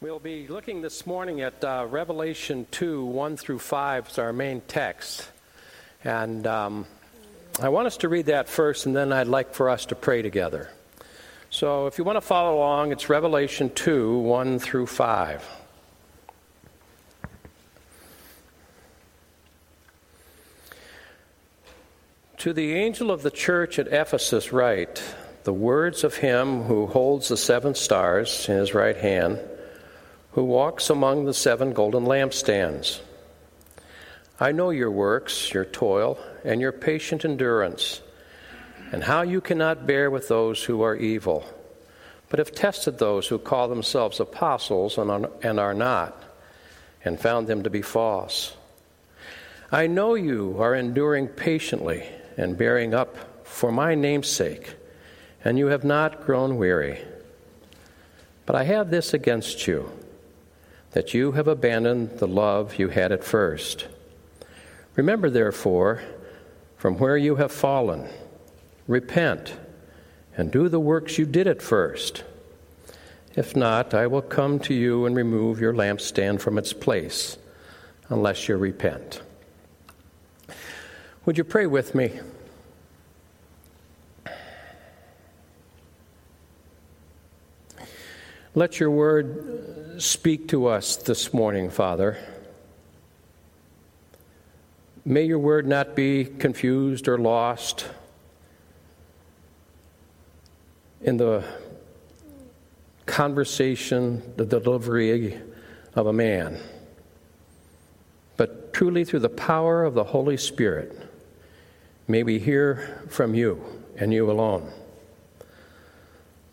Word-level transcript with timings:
We'll 0.00 0.20
be 0.20 0.46
looking 0.46 0.80
this 0.80 1.08
morning 1.08 1.40
at 1.40 1.64
uh, 1.64 1.84
Revelation 1.90 2.68
2 2.70 3.04
1 3.04 3.36
through 3.36 3.58
5 3.58 4.06
as 4.10 4.18
our 4.20 4.32
main 4.32 4.60
text. 4.60 5.28
And 6.04 6.46
um, 6.46 6.86
I 7.60 7.70
want 7.70 7.88
us 7.88 7.96
to 7.96 8.08
read 8.08 8.26
that 8.26 8.48
first, 8.48 8.86
and 8.86 8.94
then 8.94 9.12
I'd 9.12 9.26
like 9.26 9.54
for 9.54 9.68
us 9.68 9.86
to 9.86 9.96
pray 9.96 10.22
together. 10.22 10.70
So 11.50 11.88
if 11.88 11.98
you 11.98 12.04
want 12.04 12.14
to 12.14 12.20
follow 12.20 12.58
along, 12.58 12.92
it's 12.92 13.08
Revelation 13.08 13.70
2 13.74 14.20
1 14.20 14.60
through 14.60 14.86
5. 14.86 15.44
To 22.36 22.52
the 22.52 22.72
angel 22.74 23.10
of 23.10 23.22
the 23.22 23.32
church 23.32 23.80
at 23.80 23.88
Ephesus, 23.88 24.52
write 24.52 25.02
the 25.42 25.52
words 25.52 26.04
of 26.04 26.18
him 26.18 26.62
who 26.62 26.86
holds 26.86 27.26
the 27.30 27.36
seven 27.36 27.74
stars 27.74 28.48
in 28.48 28.58
his 28.58 28.74
right 28.74 28.96
hand, 28.96 29.40
who 30.32 30.44
walks 30.44 30.90
among 30.90 31.24
the 31.24 31.34
seven 31.34 31.72
golden 31.72 32.04
lampstands. 32.04 33.00
I 34.40 34.52
know 34.52 34.70
your 34.70 34.90
works, 34.90 35.52
your 35.52 35.64
toil, 35.64 36.18
and 36.44 36.60
your 36.60 36.72
patient 36.72 37.24
endurance, 37.24 38.00
and 38.92 39.02
how 39.02 39.22
you 39.22 39.40
cannot 39.40 39.86
bear 39.86 40.10
with 40.10 40.28
those 40.28 40.62
who 40.64 40.82
are 40.82 40.94
evil, 40.94 41.44
but 42.28 42.38
have 42.38 42.52
tested 42.52 42.98
those 42.98 43.26
who 43.26 43.38
call 43.38 43.68
themselves 43.68 44.20
apostles 44.20 44.96
and 44.96 45.58
are 45.58 45.74
not, 45.74 46.22
and 47.04 47.18
found 47.18 47.46
them 47.46 47.62
to 47.64 47.70
be 47.70 47.82
false. 47.82 48.56
I 49.72 49.86
know 49.86 50.14
you 50.14 50.56
are 50.60 50.74
enduring 50.74 51.28
patiently 51.28 52.04
and 52.36 52.56
bearing 52.56 52.94
up 52.94 53.16
for 53.44 53.72
my 53.72 53.94
name's 53.94 54.28
sake, 54.28 54.74
and 55.44 55.58
you 55.58 55.66
have 55.66 55.84
not 55.84 56.24
grown 56.24 56.56
weary. 56.56 57.00
But 58.46 58.56
I 58.56 58.64
have 58.64 58.90
this 58.90 59.12
against 59.12 59.66
you, 59.66 59.90
that 60.92 61.14
you 61.14 61.32
have 61.32 61.48
abandoned 61.48 62.18
the 62.18 62.26
love 62.26 62.78
you 62.78 62.88
had 62.88 63.12
at 63.12 63.24
first. 63.24 63.86
Remember, 64.96 65.30
therefore, 65.30 66.02
from 66.76 66.98
where 66.98 67.16
you 67.16 67.36
have 67.36 67.52
fallen, 67.52 68.08
repent, 68.86 69.54
and 70.36 70.50
do 70.50 70.68
the 70.68 70.80
works 70.80 71.18
you 71.18 71.26
did 71.26 71.46
at 71.46 71.60
first. 71.60 72.24
If 73.36 73.54
not, 73.54 73.94
I 73.94 74.06
will 74.06 74.22
come 74.22 74.58
to 74.60 74.74
you 74.74 75.06
and 75.06 75.14
remove 75.14 75.60
your 75.60 75.72
lampstand 75.72 76.40
from 76.40 76.58
its 76.58 76.72
place, 76.72 77.36
unless 78.08 78.48
you 78.48 78.56
repent. 78.56 79.20
Would 81.24 81.36
you 81.36 81.44
pray 81.44 81.66
with 81.66 81.94
me? 81.94 82.18
Let 88.54 88.80
your 88.80 88.90
word 88.90 89.87
speak 89.98 90.48
to 90.48 90.66
us 90.66 90.96
this 90.96 91.34
morning, 91.34 91.70
Father. 91.70 92.16
May 95.04 95.24
your 95.24 95.40
word 95.40 95.66
not 95.66 95.96
be 95.96 96.24
confused 96.24 97.08
or 97.08 97.18
lost 97.18 97.88
in 101.00 101.16
the 101.16 101.44
conversation, 103.06 104.22
the 104.36 104.44
delivery 104.46 105.40
of 105.94 106.06
a 106.06 106.12
man, 106.12 106.60
but 108.36 108.72
truly 108.72 109.04
through 109.04 109.20
the 109.20 109.28
power 109.28 109.84
of 109.84 109.94
the 109.94 110.04
Holy 110.04 110.36
Spirit, 110.36 110.96
may 112.06 112.22
we 112.22 112.38
hear 112.38 113.02
from 113.08 113.34
you 113.34 113.64
and 113.96 114.12
you 114.12 114.30
alone. 114.30 114.70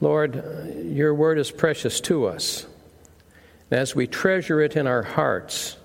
Lord, 0.02 0.44
your 0.84 1.14
word 1.14 1.38
is 1.38 1.52
precious 1.52 2.02
to 2.02 2.26
us. 2.26 2.66
As 3.72 3.96
we 3.96 4.08
treasure 4.08 4.62
it 4.62 4.76
in 4.76 4.88
our 4.88 5.04
hearts, 5.04 5.78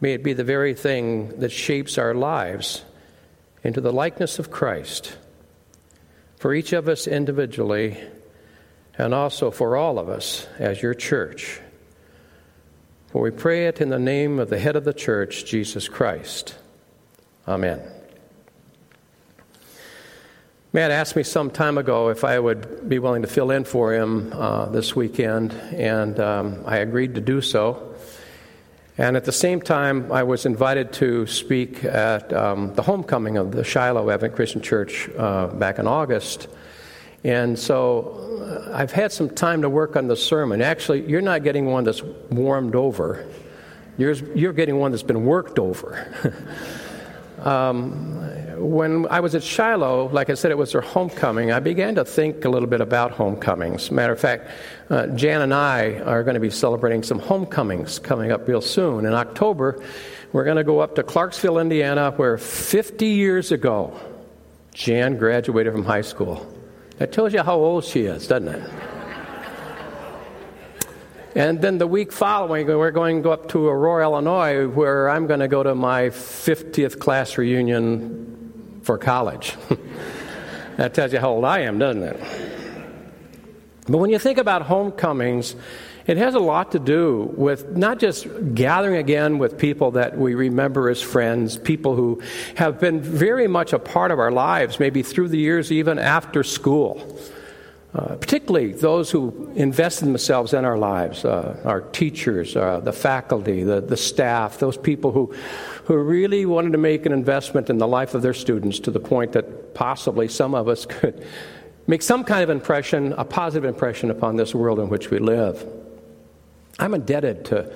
may 0.00 0.12
it 0.12 0.22
be 0.22 0.32
the 0.32 0.44
very 0.44 0.74
thing 0.74 1.40
that 1.40 1.52
shapes 1.52 1.98
our 1.98 2.14
lives 2.14 2.84
into 3.62 3.80
the 3.80 3.92
likeness 3.92 4.38
of 4.38 4.50
Christ. 4.50 5.16
For 6.38 6.54
each 6.54 6.72
of 6.72 6.88
us 6.88 7.06
individually, 7.06 7.98
and 8.96 9.14
also 9.14 9.50
for 9.50 9.76
all 9.76 9.98
of 9.98 10.08
us 10.08 10.46
as 10.58 10.82
your 10.82 10.94
church. 10.94 11.60
For 13.08 13.22
we 13.22 13.30
pray 13.30 13.66
it 13.66 13.80
in 13.80 13.88
the 13.88 13.98
name 13.98 14.38
of 14.38 14.50
the 14.50 14.58
head 14.58 14.76
of 14.76 14.84
the 14.84 14.92
church, 14.92 15.44
Jesus 15.44 15.88
Christ. 15.88 16.56
Amen. 17.46 17.97
Matt 20.70 20.90
asked 20.90 21.16
me 21.16 21.22
some 21.22 21.50
time 21.50 21.78
ago 21.78 22.10
if 22.10 22.24
I 22.24 22.38
would 22.38 22.90
be 22.90 22.98
willing 22.98 23.22
to 23.22 23.28
fill 23.28 23.50
in 23.50 23.64
for 23.64 23.94
him 23.94 24.30
uh, 24.34 24.66
this 24.66 24.94
weekend, 24.94 25.54
and 25.72 26.20
um, 26.20 26.62
I 26.66 26.78
agreed 26.78 27.14
to 27.14 27.22
do 27.22 27.40
so. 27.40 27.94
And 28.98 29.16
at 29.16 29.24
the 29.24 29.32
same 29.32 29.62
time, 29.62 30.12
I 30.12 30.24
was 30.24 30.44
invited 30.44 30.92
to 30.94 31.26
speak 31.26 31.84
at 31.84 32.34
um, 32.34 32.74
the 32.74 32.82
homecoming 32.82 33.38
of 33.38 33.52
the 33.52 33.64
Shiloh 33.64 34.10
Advent 34.10 34.34
Christian 34.34 34.60
Church 34.60 35.08
uh, 35.16 35.46
back 35.46 35.78
in 35.78 35.86
August. 35.86 36.48
And 37.24 37.58
so 37.58 38.68
uh, 38.68 38.76
I've 38.76 38.92
had 38.92 39.10
some 39.10 39.30
time 39.30 39.62
to 39.62 39.70
work 39.70 39.96
on 39.96 40.06
the 40.06 40.16
sermon. 40.16 40.60
Actually, 40.60 41.08
you're 41.08 41.22
not 41.22 41.44
getting 41.44 41.64
one 41.64 41.84
that's 41.84 42.02
warmed 42.02 42.74
over, 42.74 43.26
you're, 43.96 44.12
you're 44.12 44.52
getting 44.52 44.76
one 44.76 44.90
that's 44.90 45.02
been 45.02 45.24
worked 45.24 45.58
over. 45.58 46.36
um, 47.44 48.58
when 48.58 49.06
I 49.08 49.20
was 49.20 49.34
at 49.34 49.42
Shiloh, 49.42 50.08
like 50.08 50.30
I 50.30 50.34
said, 50.34 50.50
it 50.50 50.58
was 50.58 50.72
their 50.72 50.80
homecoming, 50.80 51.52
I 51.52 51.60
began 51.60 51.94
to 51.94 52.04
think 52.04 52.44
a 52.44 52.48
little 52.48 52.68
bit 52.68 52.80
about 52.80 53.12
homecomings. 53.12 53.90
Matter 53.90 54.12
of 54.12 54.20
fact, 54.20 54.50
uh, 54.90 55.06
Jan 55.08 55.42
and 55.42 55.54
I 55.54 56.00
are 56.00 56.22
going 56.22 56.34
to 56.34 56.40
be 56.40 56.50
celebrating 56.50 57.02
some 57.02 57.18
homecomings 57.18 57.98
coming 57.98 58.32
up 58.32 58.48
real 58.48 58.60
soon. 58.60 59.06
In 59.06 59.14
October, 59.14 59.82
we're 60.32 60.44
going 60.44 60.56
to 60.56 60.64
go 60.64 60.80
up 60.80 60.94
to 60.96 61.02
Clarksville, 61.02 61.58
Indiana, 61.58 62.10
where 62.12 62.36
50 62.36 63.06
years 63.06 63.52
ago, 63.52 63.98
Jan 64.74 65.16
graduated 65.16 65.72
from 65.72 65.84
high 65.84 66.02
school. 66.02 66.46
That 66.98 67.12
tells 67.12 67.32
you 67.32 67.42
how 67.42 67.56
old 67.56 67.84
she 67.84 68.02
is, 68.02 68.26
doesn't 68.26 68.48
it? 68.48 68.97
And 71.38 71.60
then 71.60 71.78
the 71.78 71.86
week 71.86 72.10
following, 72.10 72.66
we're 72.66 72.90
going 72.90 73.18
to 73.18 73.22
go 73.22 73.30
up 73.30 73.50
to 73.50 73.68
Aurora, 73.68 74.02
Illinois, 74.02 74.66
where 74.66 75.08
I'm 75.08 75.28
going 75.28 75.38
to 75.38 75.46
go 75.46 75.62
to 75.62 75.72
my 75.72 76.06
50th 76.08 76.98
class 76.98 77.38
reunion 77.38 78.80
for 78.82 78.98
college. 78.98 79.54
that 80.78 80.94
tells 80.94 81.12
you 81.12 81.20
how 81.20 81.30
old 81.30 81.44
I 81.44 81.60
am, 81.60 81.78
doesn't 81.78 82.02
it? 82.02 82.20
But 83.86 83.98
when 83.98 84.10
you 84.10 84.18
think 84.18 84.38
about 84.38 84.62
homecomings, 84.62 85.54
it 86.08 86.16
has 86.16 86.34
a 86.34 86.40
lot 86.40 86.72
to 86.72 86.80
do 86.80 87.32
with 87.36 87.76
not 87.76 88.00
just 88.00 88.26
gathering 88.52 88.96
again 88.96 89.38
with 89.38 89.58
people 89.58 89.92
that 89.92 90.18
we 90.18 90.34
remember 90.34 90.90
as 90.90 91.00
friends, 91.00 91.56
people 91.56 91.94
who 91.94 92.20
have 92.56 92.80
been 92.80 93.00
very 93.00 93.46
much 93.46 93.72
a 93.72 93.78
part 93.78 94.10
of 94.10 94.18
our 94.18 94.32
lives, 94.32 94.80
maybe 94.80 95.04
through 95.04 95.28
the 95.28 95.38
years, 95.38 95.70
even 95.70 96.00
after 96.00 96.42
school. 96.42 97.16
Uh, 97.94 98.16
particularly 98.16 98.72
those 98.72 99.10
who 99.10 99.50
invest 99.54 100.02
in 100.02 100.08
themselves 100.08 100.52
in 100.52 100.62
our 100.64 100.76
lives, 100.76 101.24
uh, 101.24 101.58
our 101.64 101.80
teachers, 101.80 102.54
uh, 102.54 102.80
the 102.80 102.92
faculty, 102.92 103.64
the, 103.64 103.80
the 103.80 103.96
staff, 103.96 104.58
those 104.58 104.76
people 104.76 105.10
who, 105.10 105.34
who 105.84 105.96
really 105.96 106.44
wanted 106.44 106.72
to 106.72 106.78
make 106.78 107.06
an 107.06 107.12
investment 107.12 107.70
in 107.70 107.78
the 107.78 107.88
life 107.88 108.14
of 108.14 108.20
their 108.20 108.34
students 108.34 108.78
to 108.78 108.90
the 108.90 109.00
point 109.00 109.32
that 109.32 109.74
possibly 109.74 110.28
some 110.28 110.54
of 110.54 110.68
us 110.68 110.84
could 110.88 111.24
make 111.86 112.02
some 112.02 112.24
kind 112.24 112.42
of 112.42 112.50
impression, 112.50 113.14
a 113.14 113.24
positive 113.24 113.66
impression 113.66 114.10
upon 114.10 114.36
this 114.36 114.54
world 114.54 114.78
in 114.78 114.90
which 114.90 115.10
we 115.10 115.18
live. 115.18 115.66
I'm 116.78 116.92
indebted 116.92 117.46
to, 117.46 117.72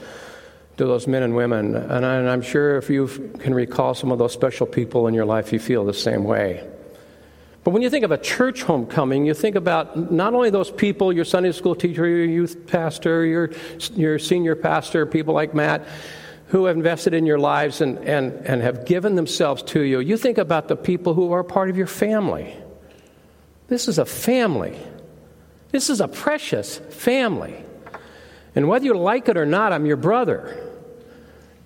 to 0.76 0.84
those 0.84 1.06
men 1.06 1.22
and 1.22 1.34
women, 1.34 1.74
and, 1.74 2.04
I, 2.04 2.16
and 2.16 2.28
I'm 2.28 2.42
sure 2.42 2.76
if 2.76 2.90
you 2.90 3.08
can 3.40 3.54
recall 3.54 3.94
some 3.94 4.12
of 4.12 4.18
those 4.18 4.34
special 4.34 4.66
people 4.66 5.06
in 5.06 5.14
your 5.14 5.24
life, 5.24 5.54
you 5.54 5.58
feel 5.58 5.86
the 5.86 5.94
same 5.94 6.24
way. 6.24 6.68
But 7.64 7.70
when 7.70 7.82
you 7.82 7.90
think 7.90 8.04
of 8.04 8.10
a 8.10 8.18
church 8.18 8.62
homecoming, 8.62 9.24
you 9.24 9.34
think 9.34 9.54
about 9.54 10.10
not 10.10 10.34
only 10.34 10.50
those 10.50 10.70
people, 10.70 11.12
your 11.12 11.24
Sunday 11.24 11.52
school 11.52 11.76
teacher, 11.76 12.06
your 12.06 12.24
youth 12.24 12.66
pastor, 12.66 13.24
your, 13.24 13.50
your 13.94 14.18
senior 14.18 14.56
pastor, 14.56 15.06
people 15.06 15.32
like 15.32 15.54
Matt, 15.54 15.86
who 16.48 16.64
have 16.64 16.76
invested 16.76 17.14
in 17.14 17.24
your 17.24 17.38
lives 17.38 17.80
and, 17.80 17.98
and, 17.98 18.32
and 18.46 18.62
have 18.62 18.84
given 18.84 19.14
themselves 19.14 19.62
to 19.62 19.80
you. 19.80 20.00
You 20.00 20.16
think 20.16 20.38
about 20.38 20.66
the 20.68 20.76
people 20.76 21.14
who 21.14 21.32
are 21.32 21.44
part 21.44 21.70
of 21.70 21.76
your 21.76 21.86
family. 21.86 22.56
This 23.68 23.86
is 23.86 23.98
a 23.98 24.04
family. 24.04 24.76
This 25.70 25.88
is 25.88 26.00
a 26.00 26.08
precious 26.08 26.78
family. 26.78 27.64
And 28.54 28.68
whether 28.68 28.84
you 28.84 28.94
like 28.94 29.28
it 29.28 29.36
or 29.36 29.46
not, 29.46 29.72
I'm 29.72 29.86
your 29.86 29.96
brother. 29.96 30.68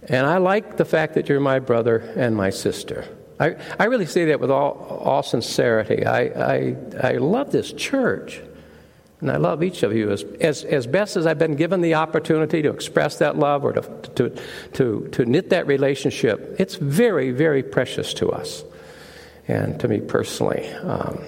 And 0.02 0.26
I 0.26 0.36
like 0.36 0.76
the 0.76 0.84
fact 0.84 1.14
that 1.14 1.28
you're 1.28 1.40
my 1.40 1.58
brother 1.58 1.96
and 2.16 2.36
my 2.36 2.50
sister. 2.50 3.08
I, 3.38 3.56
I 3.78 3.84
really 3.84 4.06
say 4.06 4.26
that 4.26 4.40
with 4.40 4.50
all, 4.50 5.00
all 5.04 5.22
sincerity. 5.22 6.06
I, 6.06 6.20
I, 6.20 6.76
I 7.02 7.12
love 7.18 7.52
this 7.52 7.72
church. 7.72 8.40
And 9.20 9.30
I 9.30 9.36
love 9.38 9.62
each 9.62 9.82
of 9.82 9.94
you 9.94 10.10
as, 10.10 10.22
as, 10.40 10.64
as 10.64 10.86
best 10.86 11.16
as 11.16 11.26
I've 11.26 11.38
been 11.38 11.56
given 11.56 11.80
the 11.80 11.94
opportunity 11.94 12.62
to 12.62 12.70
express 12.70 13.18
that 13.18 13.38
love 13.38 13.64
or 13.64 13.72
to, 13.72 13.80
to, 14.16 14.36
to, 14.74 15.08
to 15.12 15.24
knit 15.24 15.50
that 15.50 15.66
relationship. 15.66 16.56
It's 16.58 16.74
very, 16.74 17.30
very 17.30 17.62
precious 17.62 18.12
to 18.14 18.30
us 18.30 18.62
and 19.48 19.80
to 19.80 19.88
me 19.88 20.00
personally. 20.00 20.68
Um, 20.68 21.24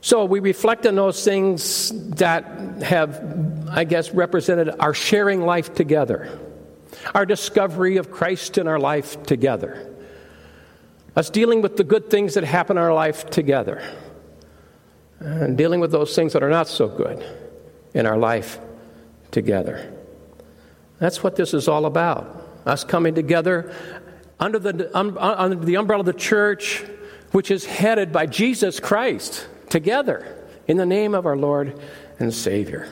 So 0.00 0.24
we 0.24 0.40
reflect 0.40 0.86
on 0.86 0.94
those 0.94 1.22
things 1.22 1.92
that 2.16 2.44
have, 2.82 3.68
I 3.68 3.84
guess, 3.84 4.10
represented 4.14 4.70
our 4.80 4.94
sharing 4.94 5.42
life 5.42 5.74
together, 5.74 6.38
our 7.14 7.26
discovery 7.26 7.96
of 7.96 8.10
Christ 8.10 8.58
in 8.58 8.66
our 8.66 8.78
life 8.78 9.22
together, 9.24 9.94
us 11.16 11.30
dealing 11.30 11.62
with 11.62 11.76
the 11.76 11.84
good 11.84 12.10
things 12.10 12.34
that 12.34 12.44
happen 12.44 12.76
in 12.76 12.82
our 12.82 12.94
life 12.94 13.28
together, 13.30 13.82
and 15.20 15.58
dealing 15.58 15.80
with 15.80 15.90
those 15.90 16.14
things 16.14 16.32
that 16.32 16.42
are 16.42 16.50
not 16.50 16.68
so 16.68 16.88
good 16.88 17.24
in 17.94 18.06
our 18.06 18.18
life 18.18 18.58
together. 19.30 19.92
That's 20.98 21.22
what 21.22 21.36
this 21.36 21.54
is 21.54 21.68
all 21.68 21.86
about. 21.86 22.44
Us 22.66 22.84
coming 22.84 23.14
together 23.14 23.72
under 24.40 24.58
the, 24.58 24.96
um, 24.96 25.16
under 25.18 25.56
the 25.56 25.76
umbrella 25.76 26.00
of 26.00 26.06
the 26.06 26.12
church, 26.12 26.84
which 27.32 27.50
is 27.50 27.64
headed 27.64 28.12
by 28.12 28.26
Jesus 28.26 28.80
Christ, 28.80 29.48
together 29.68 30.46
in 30.66 30.76
the 30.76 30.86
name 30.86 31.14
of 31.14 31.26
our 31.26 31.36
Lord 31.36 31.80
and 32.18 32.32
Savior. 32.32 32.88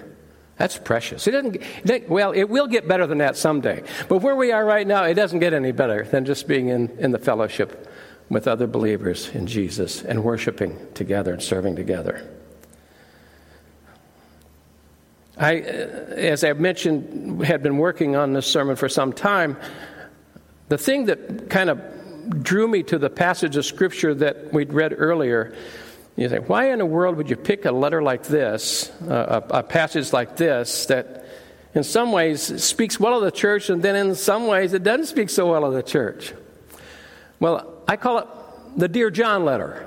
That's 0.57 0.79
precious. 0.79 1.27
It 1.27 1.33
doesn't, 1.33 2.09
well, 2.09 2.33
it 2.33 2.45
will 2.45 2.67
get 2.67 2.89
better 2.89 3.07
than 3.07 3.19
that 3.19 3.37
someday. 3.37 3.83
But 4.09 4.19
where 4.19 4.35
we 4.35 4.53
are 4.53 4.65
right 4.65 4.87
now, 4.87 5.05
it 5.05 5.15
doesn't 5.15 5.41
get 5.41 5.53
any 5.53 5.73
better 5.73 6.05
than 6.05 6.25
just 6.25 6.49
being 6.49 6.69
in, 6.69 6.89
in 6.99 7.11
the 7.11 7.19
fellowship 7.19 7.91
with 8.29 8.49
other 8.49 8.67
believers 8.67 9.29
in 9.29 9.47
Jesus 9.47 10.03
and 10.03 10.25
worshiping 10.25 10.79
together 10.95 11.33
and 11.33 11.43
serving 11.43 11.77
together. 11.77 12.27
I, 15.37 15.61
uh, 15.61 15.65
as 16.17 16.43
I've 16.43 16.59
mentioned, 16.61 17.45
had 17.45 17.63
been 17.63 17.77
working 17.77 18.17
on 18.17 18.33
this 18.33 18.47
sermon 18.47 18.77
for 18.77 18.89
some 18.89 19.13
time. 19.13 19.59
The 20.69 20.79
thing 20.79 21.05
that 21.07 21.51
kind 21.51 21.69
of 21.69 22.43
drew 22.43 22.67
me 22.67 22.83
to 22.85 22.99
the 22.99 23.11
passage 23.11 23.57
of 23.57 23.67
Scripture 23.67 24.15
that 24.15 24.53
we'd 24.53 24.73
read 24.73 24.95
earlier, 24.97 25.55
you 26.17 26.29
say, 26.29 26.39
why 26.39 26.71
in 26.71 26.79
the 26.79 26.87
world 26.87 27.17
would 27.17 27.29
you 27.29 27.37
pick 27.37 27.67
a 27.67 27.73
letter 27.73 28.03
like 28.03 28.23
this, 28.23 28.91
uh, 29.03 29.43
a, 29.51 29.59
a 29.59 29.63
passage 29.63 30.13
like 30.13 30.37
this, 30.37 30.87
that 30.87 31.27
in 31.75 31.85
some 31.85 32.11
ways 32.11 32.63
speaks 32.65 32.99
well 32.99 33.19
of 33.19 33.23
the 33.23 33.31
church, 33.31 33.69
and 33.69 33.83
then 33.83 33.95
in 33.97 34.15
some 34.15 34.47
ways 34.47 34.73
it 34.73 34.83
doesn't 34.83 35.07
speak 35.07 35.29
so 35.29 35.51
well 35.51 35.65
of 35.65 35.75
the 35.75 35.83
church? 35.83 36.33
Well, 37.39 37.83
I 37.87 37.97
call 37.97 38.19
it 38.19 38.29
the 38.77 38.89
Dear 38.89 39.11
John 39.11 39.45
letter. 39.45 39.87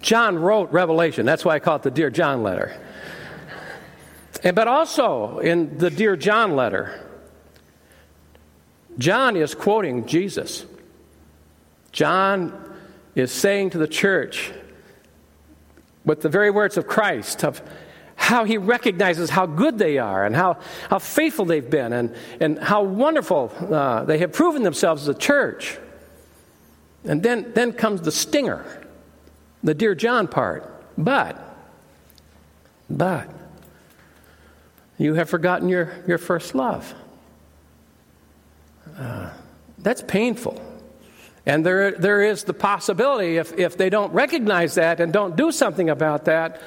John 0.00 0.36
wrote 0.36 0.72
Revelation. 0.72 1.24
That's 1.24 1.44
why 1.44 1.54
I 1.54 1.58
call 1.60 1.76
it 1.76 1.82
the 1.82 1.90
Dear 1.90 2.10
John 2.10 2.42
letter. 2.42 2.76
And, 4.42 4.54
but 4.54 4.66
also 4.68 5.38
in 5.38 5.78
the 5.78 5.90
Dear 5.90 6.16
John 6.16 6.56
letter, 6.56 7.04
John 8.98 9.36
is 9.36 9.54
quoting 9.54 10.06
Jesus. 10.06 10.66
John 11.92 12.67
is 13.18 13.32
saying 13.32 13.70
to 13.70 13.78
the 13.78 13.88
church, 13.88 14.52
with 16.04 16.22
the 16.22 16.28
very 16.28 16.50
words 16.50 16.76
of 16.76 16.86
Christ, 16.86 17.44
of 17.44 17.60
how 18.16 18.44
he 18.44 18.58
recognizes 18.58 19.30
how 19.30 19.46
good 19.46 19.78
they 19.78 19.98
are 19.98 20.24
and 20.26 20.34
how, 20.34 20.58
how 20.90 20.98
faithful 20.98 21.44
they've 21.44 21.70
been 21.70 21.92
and, 21.92 22.14
and 22.40 22.58
how 22.58 22.82
wonderful 22.82 23.52
uh, 23.70 24.04
they 24.04 24.18
have 24.18 24.32
proven 24.32 24.62
themselves 24.62 25.02
as 25.02 25.08
a 25.08 25.18
church. 25.18 25.78
And 27.04 27.22
then, 27.22 27.52
then 27.54 27.72
comes 27.72 28.00
the 28.00 28.10
stinger, 28.10 28.86
the 29.62 29.72
Dear 29.72 29.94
John 29.94 30.26
part. 30.26 30.68
But, 30.98 31.40
but, 32.90 33.30
you 34.98 35.14
have 35.14 35.30
forgotten 35.30 35.68
your, 35.68 35.92
your 36.06 36.18
first 36.18 36.56
love. 36.56 36.92
Uh, 38.98 39.30
that's 39.78 40.02
painful. 40.02 40.60
And 41.48 41.64
there, 41.64 41.92
there 41.92 42.22
is 42.22 42.44
the 42.44 42.52
possibility, 42.52 43.38
if, 43.38 43.58
if 43.58 43.78
they 43.78 43.88
don't 43.88 44.12
recognize 44.12 44.74
that 44.74 45.00
and 45.00 45.12
don't 45.12 45.34
do 45.34 45.50
something 45.50 45.88
about 45.88 46.26
that, 46.26 46.60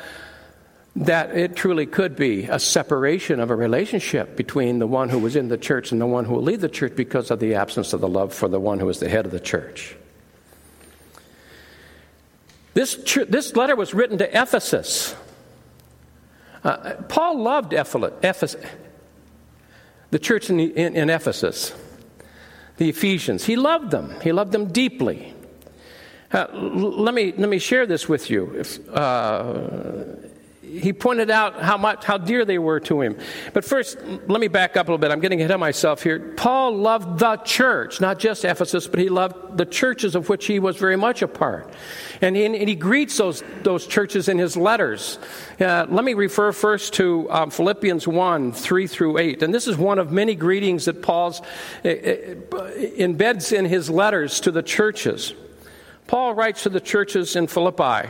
that 0.95 1.38
it 1.38 1.56
truly 1.56 1.86
could 1.86 2.16
be 2.16 2.45
a 2.45 2.57
separation 2.57 3.39
of 3.39 3.51
a 3.51 3.56
relationship 3.56 4.36
between 4.36 4.80
the 4.80 4.88
one 4.88 5.10
who 5.10 5.19
was 5.19 5.36
in 5.36 5.50
the 5.50 5.57
church 5.57 5.92
and 5.92 6.01
the 6.01 6.07
one 6.07 6.25
who 6.25 6.33
will 6.33 6.42
leave 6.42 6.62
the 6.62 6.68
church 6.68 6.95
because 6.95 7.30
of 7.30 7.39
the 7.39 7.54
absence 7.54 7.94
of 7.94 8.01
the 8.01 8.07
love 8.07 8.33
for 8.33 8.50
the 8.50 8.60
one 8.60 8.80
who 8.80 8.89
is 8.89 9.00
the 9.00 9.07
head 9.07 9.24
of 9.25 9.31
the 9.31 9.39
church. 9.39 9.95
This, 12.74 12.95
this 13.28 13.56
letter 13.56 13.75
was 13.75 13.94
written 13.94 14.18
to 14.18 14.42
Ephesus. 14.42 15.16
Uh, 16.63 16.95
Paul 17.07 17.39
loved 17.39 17.74
Ephesus, 17.74 18.56
the 20.10 20.19
church 20.19 20.50
in, 20.50 20.60
in, 20.60 20.95
in, 20.95 21.10
Ephesus, 21.10 21.72
the 22.77 22.89
Ephesians. 22.89 23.45
He 23.45 23.56
loved 23.56 23.91
them, 23.91 24.15
he 24.21 24.31
loved 24.31 24.51
them 24.51 24.68
deeply. 24.68 25.33
Uh, 26.31 26.47
let, 26.53 27.13
me, 27.13 27.33
let 27.38 27.50
me 27.50 27.59
share 27.59 27.85
this 27.85 28.07
with 28.07 28.29
you. 28.29 28.53
If, 28.56 28.89
uh, 28.89 30.00
he 30.71 30.94
pointed 30.94 31.29
out 31.29 31.62
how 31.62 31.77
much 31.77 32.06
how 32.06 32.18
dear 32.18 32.45
they 32.45 32.57
were 32.57 32.79
to 32.79 33.01
him. 33.01 33.18
But 33.53 33.65
first, 33.65 33.97
let 34.27 34.39
me 34.39 34.47
back 34.47 34.77
up 34.77 34.88
a 34.88 34.91
little 34.91 34.97
bit. 35.00 35.12
I'm 35.12 35.19
getting 35.19 35.41
ahead 35.41 35.51
of 35.51 35.59
myself 35.59 36.01
here. 36.01 36.19
Paul 36.38 36.77
loved 36.77 37.19
the 37.19 37.35
church, 37.38 38.00
not 38.00 38.19
just 38.19 38.45
Ephesus, 38.45 38.88
but 38.88 39.00
he 39.00 39.09
loved 39.09 39.57
the 39.57 39.65
churches 39.65 40.15
of 40.15 40.29
which 40.29 40.45
he 40.45 40.59
was 40.59 40.77
very 40.77 40.95
much 40.95 41.21
a 41.21 41.27
part. 41.27 41.69
And 42.21 42.38
he, 42.38 42.45
and 42.45 42.56
he 42.56 42.75
greets 42.75 43.18
those, 43.18 43.44
those 43.63 43.85
churches 43.85 44.29
in 44.29 44.38
his 44.38 44.56
letters. 44.56 45.19
Uh, 45.59 45.88
let 45.89 46.06
me 46.06 46.13
refer 46.13 46.53
first 46.53 46.94
to 46.94 47.29
um, 47.29 47.51
Philippians 47.51 48.07
1 48.07 48.53
3 48.53 48.88
through 48.88 49.18
8. 49.18 49.44
And 49.44 49.53
this 49.53 49.68
is 49.68 49.75
one 49.75 50.00
of 50.00 50.12
many 50.12 50.35
greetings 50.35 50.85
that 50.85 51.01
Paul 51.01 51.35
uh, 51.83 51.89
uh, 51.89 51.91
embeds 52.97 53.51
in 53.51 53.65
his 53.65 53.89
letters 53.89 54.39
to 54.41 54.51
the 54.51 54.63
churches. 54.63 55.33
Paul 56.07 56.33
writes 56.33 56.63
to 56.63 56.69
the 56.69 56.79
churches 56.79 57.35
in 57.35 57.47
Philippi. 57.47 58.09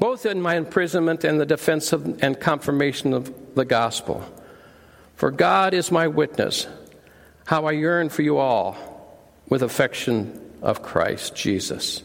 both 0.00 0.24
in 0.24 0.40
my 0.40 0.56
imprisonment 0.56 1.22
and 1.24 1.38
the 1.38 1.46
defense 1.46 1.92
of, 1.92 2.22
and 2.22 2.40
confirmation 2.40 3.12
of 3.12 3.54
the 3.54 3.66
gospel. 3.66 4.24
For 5.14 5.30
God 5.30 5.74
is 5.74 5.92
my 5.92 6.08
witness, 6.08 6.66
how 7.44 7.66
I 7.66 7.72
yearn 7.72 8.08
for 8.08 8.22
you 8.22 8.38
all 8.38 8.76
with 9.48 9.62
affection 9.62 10.50
of 10.62 10.82
Christ 10.82 11.36
Jesus. 11.36 12.02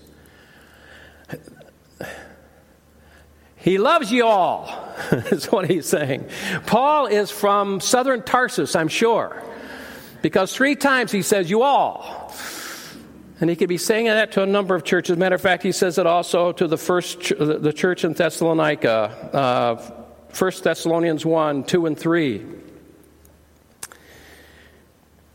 He 3.55 3.77
loves 3.77 4.11
you 4.11 4.25
all, 4.25 4.93
is 5.11 5.51
what 5.51 5.69
he's 5.69 5.87
saying. 5.87 6.29
Paul 6.65 7.07
is 7.07 7.31
from 7.31 7.79
southern 7.79 8.21
Tarsus, 8.21 8.75
I'm 8.75 8.89
sure, 8.89 9.41
because 10.21 10.53
three 10.53 10.75
times 10.75 11.11
he 11.11 11.21
says, 11.21 11.49
You 11.49 11.63
all. 11.63 12.35
And 13.41 13.49
he 13.49 13.55
could 13.55 13.69
be 13.69 13.77
saying 13.77 14.05
that 14.05 14.31
to 14.33 14.43
a 14.43 14.45
number 14.45 14.75
of 14.75 14.83
churches. 14.83 15.17
Matter 15.17 15.35
of 15.35 15.41
fact, 15.41 15.63
he 15.63 15.73
says 15.73 15.97
it 15.97 16.07
also 16.07 16.53
to 16.53 16.67
the 16.67 16.77
first 16.77 17.19
the 17.37 17.73
church 17.73 18.05
in 18.05 18.13
Thessalonica, 18.13 18.91
uh, 19.33 19.75
1 20.37 20.51
Thessalonians 20.63 21.25
1, 21.25 21.65
2, 21.65 21.85
and 21.85 21.99
3. 21.99 22.45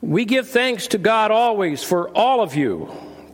We 0.00 0.24
give 0.24 0.48
thanks 0.48 0.86
to 0.88 0.98
God 0.98 1.30
always 1.30 1.82
for 1.82 2.08
all 2.16 2.40
of 2.40 2.54
you, 2.54 2.90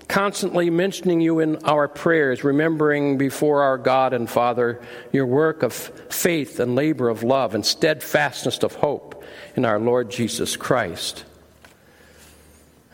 constantly 0.09 0.69
mentioning 0.69 1.21
you 1.21 1.39
in 1.39 1.65
our 1.65 1.87
prayers, 1.87 2.43
remembering 2.43 3.19
before 3.19 3.63
our 3.63 3.79
God 3.79 4.13
and 4.13 4.29
Father 4.29 4.81
your 5.13 5.27
work 5.27 5.63
of 5.63 5.73
faith 5.73 6.59
and 6.59 6.75
labor 6.75 7.09
of 7.09 7.23
love 7.23 7.55
and 7.55 7.65
steadfastness 7.65 8.59
of 8.65 8.75
hope 8.75 9.23
in 9.55 9.65
our 9.65 9.79
Lord 9.79 10.11
Jesus 10.11 10.57
Christ. 10.57 11.25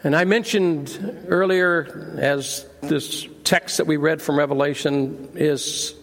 And 0.04 0.16
I 0.16 0.24
mentioned 0.24 1.26
earlier, 1.28 2.16
as 2.18 2.66
this 2.80 3.28
text 3.44 3.76
that 3.76 3.86
we 3.86 3.96
read 3.96 4.20
from 4.20 4.36
Revelation 4.36 5.30
is, 5.34 5.94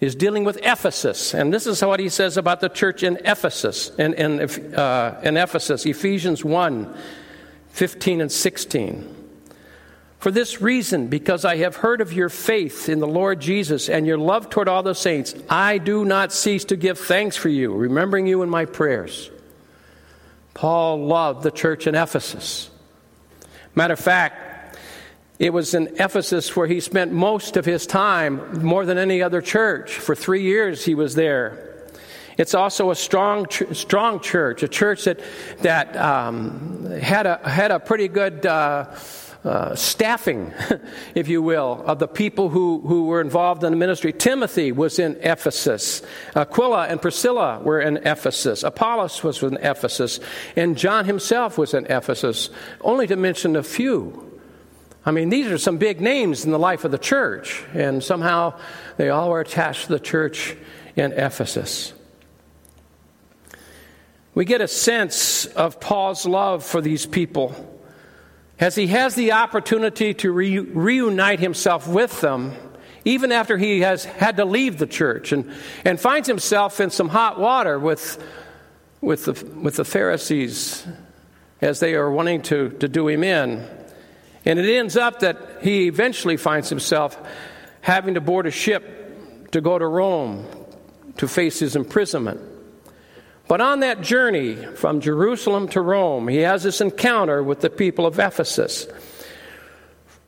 is 0.00 0.14
dealing 0.14 0.44
with 0.44 0.58
Ephesus. 0.62 1.32
And 1.32 1.52
this 1.52 1.66
is 1.66 1.82
what 1.82 1.98
he 1.98 2.10
says 2.10 2.36
about 2.36 2.60
the 2.60 2.68
church 2.68 3.02
in 3.02 3.16
Ephesus, 3.24 3.90
in, 3.98 4.12
in, 4.14 4.74
uh, 4.74 5.20
in 5.24 5.36
Ephesus, 5.36 5.86
Ephesians 5.86 6.44
1 6.44 6.94
15 7.70 8.20
and 8.22 8.32
16. 8.32 9.14
For 10.18 10.32
this 10.32 10.60
reason, 10.60 11.06
because 11.06 11.44
I 11.44 11.58
have 11.58 11.76
heard 11.76 12.00
of 12.00 12.12
your 12.12 12.28
faith 12.28 12.88
in 12.88 12.98
the 12.98 13.06
Lord 13.06 13.40
Jesus 13.40 13.88
and 13.88 14.04
your 14.04 14.18
love 14.18 14.50
toward 14.50 14.66
all 14.66 14.82
the 14.82 14.94
saints, 14.94 15.32
I 15.48 15.78
do 15.78 16.04
not 16.04 16.32
cease 16.32 16.64
to 16.66 16.76
give 16.76 16.98
thanks 16.98 17.36
for 17.36 17.48
you, 17.48 17.72
remembering 17.72 18.26
you 18.26 18.42
in 18.42 18.50
my 18.50 18.64
prayers. 18.64 19.30
Paul 20.54 21.06
loved 21.06 21.44
the 21.44 21.52
church 21.52 21.86
in 21.86 21.94
Ephesus. 21.94 22.68
Matter 23.78 23.94
of 23.94 24.00
fact, 24.00 24.76
It 25.38 25.52
was 25.52 25.72
in 25.72 25.94
Ephesus 26.00 26.56
where 26.56 26.66
he 26.66 26.80
spent 26.80 27.12
most 27.12 27.56
of 27.56 27.64
his 27.64 27.86
time, 27.86 28.60
more 28.64 28.84
than 28.84 28.98
any 28.98 29.22
other 29.22 29.40
church. 29.40 29.92
For 29.92 30.16
three 30.16 30.42
years 30.42 30.84
he 30.84 30.96
was 30.96 31.14
there. 31.14 31.86
It's 32.36 32.54
also 32.54 32.90
a 32.90 32.96
strong, 32.96 33.46
strong 33.72 34.18
church, 34.18 34.64
a 34.64 34.68
church 34.68 35.04
that, 35.04 35.20
that 35.60 35.96
um, 35.96 36.90
had, 36.90 37.26
a, 37.26 37.38
had 37.48 37.70
a 37.70 37.78
pretty 37.78 38.08
good 38.08 38.46
uh, 38.46 38.86
uh, 39.44 39.74
staffing, 39.74 40.52
if 41.14 41.28
you 41.28 41.40
will, 41.40 41.82
of 41.86 41.98
the 41.98 42.08
people 42.08 42.48
who, 42.48 42.80
who 42.80 43.06
were 43.06 43.20
involved 43.20 43.62
in 43.62 43.70
the 43.70 43.76
ministry. 43.76 44.12
Timothy 44.12 44.72
was 44.72 44.98
in 44.98 45.16
Ephesus. 45.22 46.02
Aquila 46.34 46.88
and 46.88 47.00
Priscilla 47.00 47.60
were 47.60 47.80
in 47.80 47.98
Ephesus. 47.98 48.62
Apollos 48.64 49.22
was 49.22 49.42
in 49.42 49.56
Ephesus. 49.58 50.18
And 50.56 50.76
John 50.76 51.04
himself 51.04 51.56
was 51.56 51.72
in 51.72 51.86
Ephesus, 51.86 52.50
only 52.80 53.06
to 53.06 53.16
mention 53.16 53.54
a 53.54 53.62
few. 53.62 54.24
I 55.06 55.12
mean, 55.12 55.28
these 55.28 55.46
are 55.46 55.58
some 55.58 55.78
big 55.78 56.00
names 56.00 56.44
in 56.44 56.50
the 56.50 56.58
life 56.58 56.84
of 56.84 56.90
the 56.90 56.98
church, 56.98 57.62
and 57.72 58.02
somehow 58.02 58.58
they 58.96 59.08
all 59.08 59.30
were 59.30 59.40
attached 59.40 59.86
to 59.86 59.92
the 59.92 60.00
church 60.00 60.56
in 60.96 61.12
Ephesus. 61.12 61.94
We 64.34 64.44
get 64.44 64.60
a 64.60 64.68
sense 64.68 65.46
of 65.46 65.80
Paul's 65.80 66.26
love 66.26 66.64
for 66.64 66.80
these 66.80 67.06
people 67.06 67.67
as 68.60 68.74
he 68.74 68.88
has 68.88 69.14
the 69.14 69.32
opportunity 69.32 70.14
to 70.14 70.32
re- 70.32 70.58
reunite 70.58 71.40
himself 71.40 71.86
with 71.86 72.20
them, 72.20 72.52
even 73.04 73.30
after 73.32 73.56
he 73.56 73.80
has 73.80 74.04
had 74.04 74.36
to 74.36 74.44
leave 74.44 74.78
the 74.78 74.86
church 74.86 75.32
and, 75.32 75.52
and 75.84 76.00
finds 76.00 76.26
himself 76.28 76.80
in 76.80 76.90
some 76.90 77.08
hot 77.08 77.38
water 77.38 77.78
with, 77.78 78.22
with, 79.00 79.24
the, 79.26 79.46
with 79.60 79.76
the 79.76 79.84
Pharisees 79.84 80.86
as 81.60 81.80
they 81.80 81.94
are 81.94 82.10
wanting 82.10 82.42
to, 82.42 82.70
to 82.70 82.88
do 82.88 83.08
him 83.08 83.24
in. 83.24 83.66
And 84.44 84.58
it 84.58 84.76
ends 84.76 84.96
up 84.96 85.20
that 85.20 85.58
he 85.62 85.86
eventually 85.86 86.36
finds 86.36 86.68
himself 86.68 87.18
having 87.80 88.14
to 88.14 88.20
board 88.20 88.46
a 88.46 88.50
ship 88.50 89.50
to 89.52 89.60
go 89.60 89.78
to 89.78 89.86
Rome 89.86 90.46
to 91.16 91.28
face 91.28 91.58
his 91.58 91.76
imprisonment. 91.76 92.40
But 93.48 93.62
on 93.62 93.80
that 93.80 94.02
journey 94.02 94.56
from 94.56 95.00
Jerusalem 95.00 95.68
to 95.68 95.80
Rome, 95.80 96.28
he 96.28 96.38
has 96.38 96.62
this 96.62 96.82
encounter 96.82 97.42
with 97.42 97.60
the 97.60 97.70
people 97.70 98.04
of 98.04 98.18
Ephesus. 98.18 98.86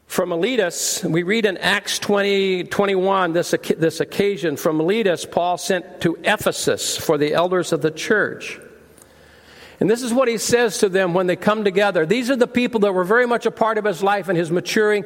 From 0.07 0.31
Miletus, 0.31 1.05
we 1.05 1.23
read 1.23 1.45
in 1.45 1.59
Acts 1.59 1.99
20, 1.99 2.65
21, 2.65 3.33
this, 3.35 3.55
this 3.77 4.00
occasion. 4.00 4.57
From 4.57 4.79
Miletus, 4.79 5.27
Paul 5.27 5.59
sent 5.59 6.00
to 6.00 6.17
Ephesus 6.25 6.97
for 6.97 7.19
the 7.19 7.35
elders 7.35 7.73
of 7.73 7.83
the 7.83 7.91
church. 7.91 8.59
And 9.80 9.88
this 9.88 10.02
is 10.02 10.12
what 10.12 10.28
he 10.28 10.37
says 10.37 10.78
to 10.78 10.88
them 10.90 11.14
when 11.14 11.26
they 11.26 11.37
come 11.37 11.64
together. 11.64 12.04
These 12.04 12.30
are 12.30 12.37
the 12.37 12.46
people 12.46 12.80
that 12.80 12.92
were 12.92 13.04
very 13.04 13.26
much 13.26 13.46
a 13.46 13.50
part 13.50 13.78
of 13.78 13.84
his 13.87 14.02
life 14.02 14.28
and 14.28 14.37
his 14.37 14.50
maturing, 14.50 15.04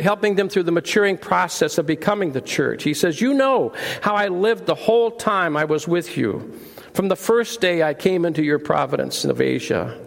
helping 0.00 0.36
them 0.36 0.48
through 0.48 0.62
the 0.62 0.72
maturing 0.72 1.18
process 1.18 1.78
of 1.78 1.86
becoming 1.86 2.32
the 2.32 2.40
church. 2.40 2.84
He 2.84 2.94
says, 2.94 3.20
You 3.20 3.34
know 3.34 3.72
how 4.02 4.14
I 4.14 4.28
lived 4.28 4.66
the 4.66 4.76
whole 4.76 5.10
time 5.10 5.56
I 5.56 5.64
was 5.64 5.88
with 5.88 6.16
you 6.16 6.58
from 6.94 7.08
the 7.08 7.16
first 7.16 7.60
day 7.60 7.82
I 7.82 7.92
came 7.92 8.24
into 8.24 8.44
your 8.44 8.60
providence 8.60 9.24
of 9.24 9.40
Asia, 9.40 10.00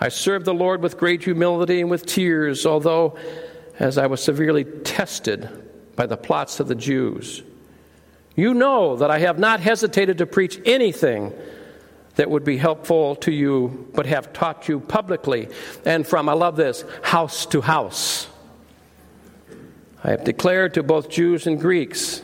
I 0.00 0.08
served 0.08 0.44
the 0.44 0.54
Lord 0.54 0.82
with 0.82 0.98
great 0.98 1.22
humility 1.22 1.80
and 1.80 1.88
with 1.88 2.06
tears, 2.06 2.66
although 2.66 3.16
as 3.78 3.96
I 3.96 4.08
was 4.08 4.22
severely 4.22 4.64
tested 4.64 5.48
by 5.94 6.06
the 6.06 6.16
plots 6.16 6.58
of 6.58 6.66
the 6.66 6.74
Jews. 6.74 7.44
You 8.34 8.52
know 8.52 8.96
that 8.96 9.12
I 9.12 9.20
have 9.20 9.38
not 9.38 9.60
hesitated 9.60 10.18
to 10.18 10.26
preach 10.26 10.60
anything 10.64 11.32
that 12.18 12.28
would 12.28 12.44
be 12.44 12.56
helpful 12.56 13.14
to 13.14 13.30
you, 13.30 13.88
but 13.94 14.04
have 14.06 14.32
taught 14.32 14.68
you 14.68 14.80
publicly 14.80 15.48
and 15.84 16.04
from, 16.04 16.28
I 16.28 16.32
love 16.32 16.56
this, 16.56 16.84
house 17.00 17.46
to 17.46 17.60
house. 17.60 18.26
I 20.02 20.10
have 20.10 20.24
declared 20.24 20.74
to 20.74 20.82
both 20.82 21.10
Jews 21.10 21.46
and 21.46 21.60
Greeks 21.60 22.20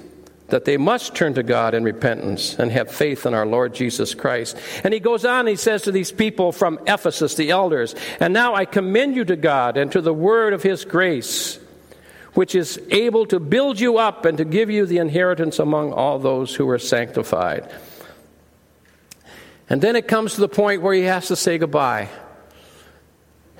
that 0.49 0.65
they 0.65 0.77
must 0.77 1.15
turn 1.15 1.35
to 1.35 1.45
God 1.45 1.75
in 1.75 1.85
repentance 1.85 2.59
and 2.59 2.73
have 2.73 2.91
faith 2.91 3.25
in 3.25 3.35
our 3.35 3.47
Lord 3.47 3.73
Jesus 3.73 4.17
Christ. 4.17 4.57
And 4.83 4.93
he 4.93 4.99
goes 4.99 5.25
on, 5.25 5.47
he 5.47 5.55
says 5.55 5.83
to 5.83 5.93
these 5.93 6.11
people 6.11 6.51
from 6.51 6.81
Ephesus, 6.89 7.37
the 7.37 7.51
elders, 7.51 7.95
And 8.19 8.35
now 8.35 8.57
I 8.57 8.65
commend 8.65 9.15
you 9.15 9.25
to 9.27 9.37
God 9.37 9.77
and 9.77 9.93
to 9.93 10.01
the 10.01 10.13
word 10.13 10.55
of 10.55 10.65
his 10.65 10.85
grace, 10.85 11.61
which 12.33 12.57
is 12.57 12.81
able 12.91 13.27
to 13.27 13.39
build 13.39 13.79
you 13.79 13.99
up 13.99 14.25
and 14.25 14.39
to 14.39 14.45
give 14.45 14.71
you 14.71 14.87
the 14.87 14.99
inheritance 14.99 15.61
among 15.61 15.93
all 15.93 16.19
those 16.19 16.53
who 16.57 16.69
are 16.69 16.81
sanctified. 16.81 17.71
And 19.69 19.81
then 19.81 19.97
it 19.97 20.09
comes 20.09 20.35
to 20.35 20.41
the 20.41 20.49
point 20.49 20.83
where 20.83 20.95
he 20.95 21.03
has 21.03 21.29
to 21.29 21.37
say 21.37 21.59
goodbye. 21.59 22.09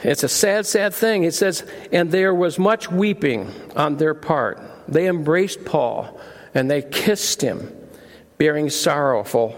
It's 0.03 0.23
a 0.23 0.29
sad, 0.29 0.67
sad 0.67 0.93
thing. 0.93 1.25
It 1.25 1.35
says, 1.35 1.65
And 1.93 2.11
there 2.11 2.35
was 2.35 2.59
much 2.59 2.91
weeping 2.91 3.51
on 3.75 3.97
their 3.97 4.15
part. 4.15 4.61
They 4.87 5.09
embraced 5.09 5.65
Paul 5.65 6.21
and 6.53 6.71
they 6.71 6.83
kissed 6.83 7.41
him, 7.41 7.75
bearing 8.39 8.71
sorrowful, 8.71 9.57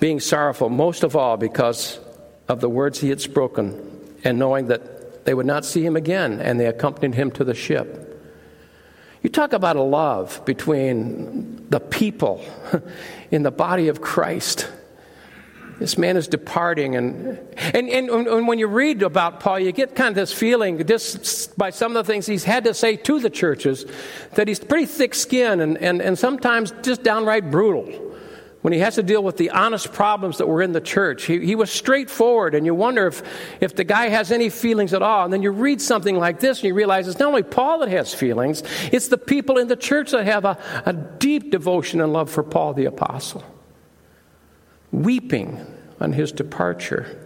being 0.00 0.20
sorrowful 0.20 0.68
most 0.68 1.02
of 1.02 1.16
all 1.16 1.36
because 1.36 1.98
of 2.48 2.60
the 2.60 2.68
words 2.68 3.00
he 3.00 3.08
had 3.08 3.22
spoken, 3.22 4.16
and 4.22 4.38
knowing 4.38 4.66
that 4.66 5.24
they 5.24 5.32
would 5.32 5.46
not 5.46 5.64
see 5.64 5.84
him 5.84 5.96
again, 5.96 6.40
and 6.40 6.60
they 6.60 6.66
accompanied 6.66 7.14
him 7.14 7.30
to 7.30 7.44
the 7.44 7.54
ship. 7.54 8.10
You 9.22 9.30
talk 9.30 9.54
about 9.54 9.76
a 9.76 9.82
love 9.82 10.42
between 10.44 11.66
the 11.70 11.80
people 11.80 12.44
in 13.30 13.42
the 13.42 13.50
body 13.50 13.88
of 13.88 14.02
Christ 14.02 14.68
this 15.84 15.98
man 15.98 16.16
is 16.16 16.28
departing. 16.28 16.96
And, 16.96 17.38
and, 17.74 17.90
and, 17.90 18.08
and, 18.08 18.48
when 18.48 18.58
you 18.58 18.68
read 18.68 19.02
about 19.02 19.40
Paul, 19.40 19.58
you 19.58 19.70
get 19.70 19.94
kind 19.94 20.08
of 20.08 20.14
this 20.14 20.32
feeling, 20.32 20.86
just 20.86 21.58
by 21.58 21.68
some 21.68 21.94
of 21.94 22.06
the 22.06 22.10
things 22.10 22.24
he's 22.24 22.44
had 22.44 22.64
to 22.64 22.72
say 22.72 22.96
to 22.96 23.20
the 23.20 23.28
churches, 23.28 23.84
that 24.32 24.48
he's 24.48 24.58
pretty 24.58 24.86
thick 24.86 25.14
skinned 25.14 25.60
and, 25.60 25.76
and, 25.76 26.00
and 26.00 26.18
sometimes 26.18 26.72
just 26.82 27.02
downright 27.02 27.50
brutal. 27.50 27.84
When 28.62 28.72
he 28.72 28.78
has 28.78 28.94
to 28.94 29.02
deal 29.02 29.22
with 29.22 29.36
the 29.36 29.50
honest 29.50 29.92
problems 29.92 30.38
that 30.38 30.48
were 30.48 30.62
in 30.62 30.72
the 30.72 30.80
church, 30.80 31.24
he, 31.24 31.44
he 31.44 31.54
was 31.54 31.70
straightforward, 31.70 32.54
and 32.54 32.64
you 32.64 32.74
wonder 32.74 33.06
if, 33.08 33.22
if 33.60 33.76
the 33.76 33.84
guy 33.84 34.08
has 34.08 34.32
any 34.32 34.48
feelings 34.48 34.94
at 34.94 35.02
all. 35.02 35.24
And 35.24 35.32
then 35.34 35.42
you 35.42 35.50
read 35.50 35.82
something 35.82 36.16
like 36.16 36.40
this, 36.40 36.60
and 36.60 36.68
you 36.68 36.74
realize 36.74 37.06
it's 37.08 37.18
not 37.18 37.28
only 37.28 37.42
Paul 37.42 37.80
that 37.80 37.90
has 37.90 38.14
feelings, 38.14 38.62
it's 38.90 39.08
the 39.08 39.18
people 39.18 39.58
in 39.58 39.68
the 39.68 39.76
church 39.76 40.12
that 40.12 40.24
have 40.24 40.46
a, 40.46 40.56
a 40.86 40.94
deep 40.94 41.50
devotion 41.50 42.00
and 42.00 42.10
love 42.14 42.30
for 42.30 42.42
Paul 42.42 42.72
the 42.72 42.86
Apostle 42.86 43.44
weeping 44.94 45.73
on 46.00 46.12
his 46.12 46.32
departure. 46.32 47.20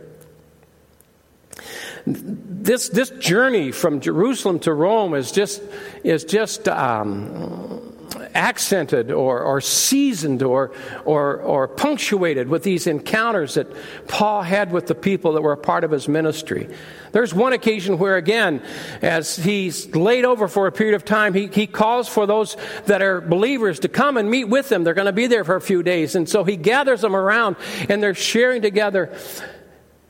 This, 2.07 2.89
this 2.89 3.11
journey 3.11 3.73
from 3.73 4.01
Jerusalem 4.01 4.61
to 4.61 4.73
Rome 4.73 5.15
is 5.15 5.33
just, 5.33 5.63
is 6.05 6.25
just 6.25 6.69
um, 6.69 7.98
accented 8.35 9.11
or, 9.11 9.41
or 9.41 9.61
seasoned 9.61 10.43
or, 10.43 10.73
or, 11.05 11.41
or 11.41 11.69
punctuated 11.69 12.49
with 12.49 12.63
these 12.63 12.87
encounters 12.87 13.55
that 13.55 13.67
Paul 14.07 14.43
had 14.43 14.73
with 14.73 14.87
the 14.87 14.95
people 14.95 15.33
that 15.33 15.43
were 15.43 15.53
a 15.53 15.57
part 15.57 15.85
of 15.85 15.91
his 15.91 16.09
ministry. 16.09 16.69
There's 17.13 17.33
one 17.33 17.53
occasion 17.53 17.99
where, 17.99 18.17
again, 18.17 18.63
as 19.03 19.37
he's 19.37 19.95
laid 19.95 20.25
over 20.25 20.49
for 20.49 20.67
a 20.67 20.73
period 20.73 20.95
of 20.95 21.05
time, 21.05 21.35
he, 21.35 21.47
he 21.47 21.67
calls 21.67 22.09
for 22.09 22.27
those 22.27 22.57
that 22.87 23.03
are 23.03 23.21
believers 23.21 23.81
to 23.81 23.89
come 23.89 24.17
and 24.17 24.31
meet 24.31 24.45
with 24.45 24.71
him. 24.71 24.85
They're 24.85 24.95
going 24.95 25.07
to 25.07 25.13
be 25.13 25.27
there 25.27 25.45
for 25.45 25.57
a 25.57 25.61
few 25.61 25.83
days. 25.83 26.15
And 26.15 26.29
so 26.29 26.45
he 26.45 26.57
gathers 26.57 27.01
them 27.01 27.17
around 27.17 27.57
and 27.89 28.03
they're 28.03 28.15
sharing 28.15 28.63
together 28.63 29.17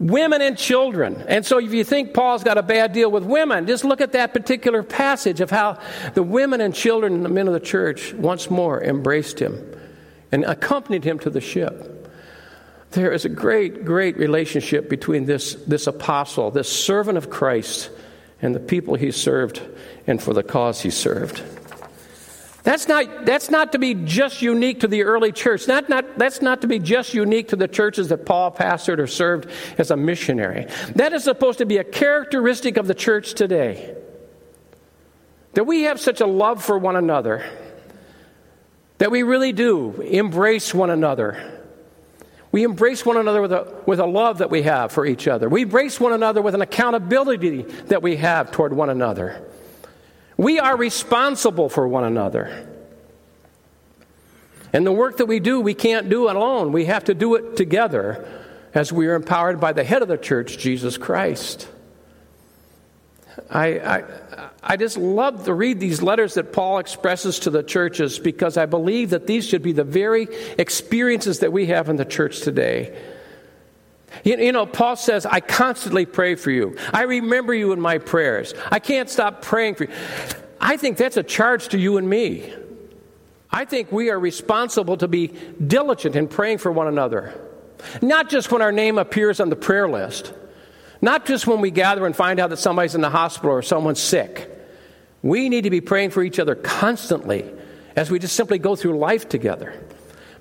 women 0.01 0.41
and 0.41 0.57
children. 0.57 1.25
And 1.27 1.45
so 1.45 1.59
if 1.59 1.73
you 1.73 1.85
think 1.85 2.15
Paul's 2.15 2.45
got 2.45 2.59
a 2.59 2.63
bad 2.63 2.93
deal 2.93 3.11
with 3.11 3.25
women, 3.25 3.67
just 3.67 3.85
look 3.85 4.01
at 4.01 4.13
that 4.13 4.33
particular 4.33 4.83
passage 4.83 5.41
of 5.41 5.51
how 5.51 5.79
the 6.15 6.23
women 6.23 6.61
and 6.61 6.75
children 6.75 7.15
and 7.15 7.25
the 7.25 7.29
men 7.29 7.49
of 7.49 7.53
the 7.53 7.61
church 7.61 8.13
once 8.15 8.51
more 8.51 8.83
embraced 8.83 9.41
him 9.41 9.65
and 10.31 10.45
accompanied 10.45 11.05
him 11.05 11.19
to 11.21 11.31
the 11.31 11.41
ship. 11.41 11.95
There 12.93 13.13
is 13.13 13.25
a 13.25 13.29
great, 13.29 13.85
great 13.85 14.17
relationship 14.17 14.89
between 14.89 15.27
this, 15.27 15.55
this 15.55 15.87
apostle, 15.87 16.51
this 16.51 16.71
servant 16.71 17.19
of 17.19 17.29
Christ, 17.29 17.91
and 18.41 18.55
the 18.55 18.61
people 18.61 18.95
he 18.95 19.11
served 19.11 19.61
and 20.07 20.23
for 20.23 20.33
the 20.33 20.43
cause 20.43 20.81
he 20.81 20.91
served. 20.91 21.43
That's 22.65 22.89
not, 22.89 23.25
that's 23.25 23.51
not 23.51 23.73
to 23.73 23.79
be 23.79 23.95
just 23.95 24.43
unique 24.43 24.81
to 24.81 24.89
the 24.89 25.05
early 25.05 25.33
church. 25.33 25.69
Not, 25.69 25.89
not, 25.89 26.19
that's 26.19 26.43
not 26.43 26.61
to 26.63 26.67
be 26.67 26.79
just 26.79 27.15
unique 27.15 27.49
to 27.49 27.57
the 27.57 27.69
churches 27.69 28.09
that 28.09 28.27
Paul 28.27 28.51
pastored 28.51 28.99
or 28.99 29.07
served 29.07 29.49
as 29.79 29.91
a 29.91 29.97
missionary. 29.97 30.67
That 30.97 31.13
is 31.13 31.25
supposed 31.25 31.59
to 31.59 31.67
be 31.67 31.79
a 31.79 31.85
characteristic 31.85 32.77
of 32.77 32.87
the 32.87 32.95
church 32.95 33.35
today. 33.35 33.97
That 35.55 35.65
we 35.65 35.83
have 35.83 36.01
such 36.01 36.21
a 36.21 36.27
love 36.27 36.63
for 36.63 36.79
one 36.79 36.97
another, 36.97 37.49
that 38.99 39.11
we 39.11 39.23
really 39.23 39.53
do 39.53 39.93
embrace 40.03 40.75
one 40.75 40.91
another. 40.91 41.55
We 42.51 42.65
embrace 42.65 43.05
one 43.05 43.17
another 43.17 43.43
with 43.43 43.53
a, 43.53 43.83
with 43.87 44.01
a 44.01 44.07
love 44.07 44.39
that 44.39 44.51
we 44.51 44.63
have 44.63 44.91
for 44.91 45.07
each 45.07 45.29
other. 45.29 45.49
We 45.49 45.63
embrace 45.63 46.01
one 46.01 46.13
another 46.13 46.43
with 46.43 46.55
an 46.55 46.63
accountability 46.63 47.63
that 47.87 48.03
we 48.03 48.17
have 48.17 48.51
toward 48.51 48.73
one 48.73 48.91
another. 48.91 49.48
We 50.39 50.61
are 50.61 50.77
responsible 50.77 51.69
for 51.69 51.87
one 51.87 52.05
another. 52.05 52.67
And 54.73 54.87
the 54.87 54.93
work 54.93 55.17
that 55.17 55.27
we 55.27 55.41
do, 55.41 55.61
we 55.61 55.75
can't 55.75 56.09
do 56.09 56.29
it 56.29 56.37
alone. 56.37 56.73
We 56.73 56.85
have 56.87 57.05
to 57.05 57.15
do 57.15 57.35
it 57.35 57.57
together 57.57 58.27
as 58.73 58.93
we 58.93 59.09
are 59.09 59.15
empowered 59.15 59.61
by 59.61 59.73
the 59.73 59.83
head 59.83 60.01
of 60.01 60.09
the 60.09 60.17
church, 60.17 60.57
Jesus 60.57 60.97
Christ. 60.97 61.69
I, 63.51 63.67
I, 63.79 64.05
I 64.63 64.77
just 64.77 64.97
love 64.97 65.45
to 65.47 65.55
read 65.55 65.81
these 65.81 66.03
letters 66.03 66.35
that 66.35 66.53
Paul 66.53 66.79
expresses 66.79 67.41
to 67.41 67.51
the 67.51 67.63
churches 67.63 68.19
because 68.19 68.57
I 68.57 68.67
believe 68.67 69.11
that 69.11 69.27
these 69.27 69.47
should 69.47 69.63
be 69.63 69.73
the 69.73 69.85
very 69.85 70.29
experiences 70.57 71.41
that 71.41 71.53
we 71.53 71.67
have 71.67 71.89
in 71.89 71.97
the 71.97 72.05
church 72.05 72.41
today. 72.41 72.97
You, 74.25 74.53
know, 74.53 74.67
Paul 74.67 74.97
says, 74.97 75.27
I 75.27 75.41
constantly 75.41 76.07
pray 76.07 76.35
for 76.35 76.51
you. 76.51 76.77
I 76.93 77.03
remember 77.03 77.55
you 77.55 77.73
in 77.73 77.81
my 77.81 77.99
prayers. 77.99 78.55
I 78.71 78.79
can't 78.79 79.09
stop 79.09 79.43
praying 79.43 79.77
for 79.77 79.85
you. 79.85 79.93
I 80.61 80.77
think 80.77 80.97
that's 80.97 81.17
a 81.17 81.23
charge 81.23 81.69
to 81.69 81.79
you 81.79 81.99
and 81.99 82.09
me. 82.09 82.53
I 83.51 83.65
think 83.65 83.93
we 83.93 84.11
are 84.11 84.19
responsible 84.19 84.97
to 84.99 85.09
be 85.09 85.29
diligent 85.65 86.17
in 86.17 86.29
praying 86.29 86.59
for 86.59 86.73
one 86.73 86.89
another. 86.89 87.39
Not 88.03 88.29
just 88.29 88.51
when 88.51 88.61
our 88.61 88.73
name 88.73 88.99
appears 88.99 89.41
on 89.41 89.51
the 89.51 89.57
prayer 89.57 89.89
list, 89.89 90.33
not 91.01 91.27
just 91.27 91.47
when 91.47 91.61
we 91.61 91.71
gather 91.71 92.05
and 92.07 92.15
find 92.15 92.41
out 92.41 92.51
that 92.51 92.59
somebody's 92.59 92.95
in 92.95 93.01
the 93.01 93.11
hospital 93.11 93.53
or 93.53 93.63
someone's 93.63 94.01
sick. 94.01 94.51
We 95.23 95.49
need 95.49 95.63
to 95.63 95.71
be 95.71 95.81
praying 95.81 96.11
for 96.11 96.23
each 96.23 96.39
other 96.39 96.55
constantly 96.55 97.49
as 97.97 98.11
we 98.11 98.19
just 98.19 98.37
simply 98.37 98.59
go 98.59 98.77
through 98.77 98.99
life 98.99 99.29
together. 99.29 99.75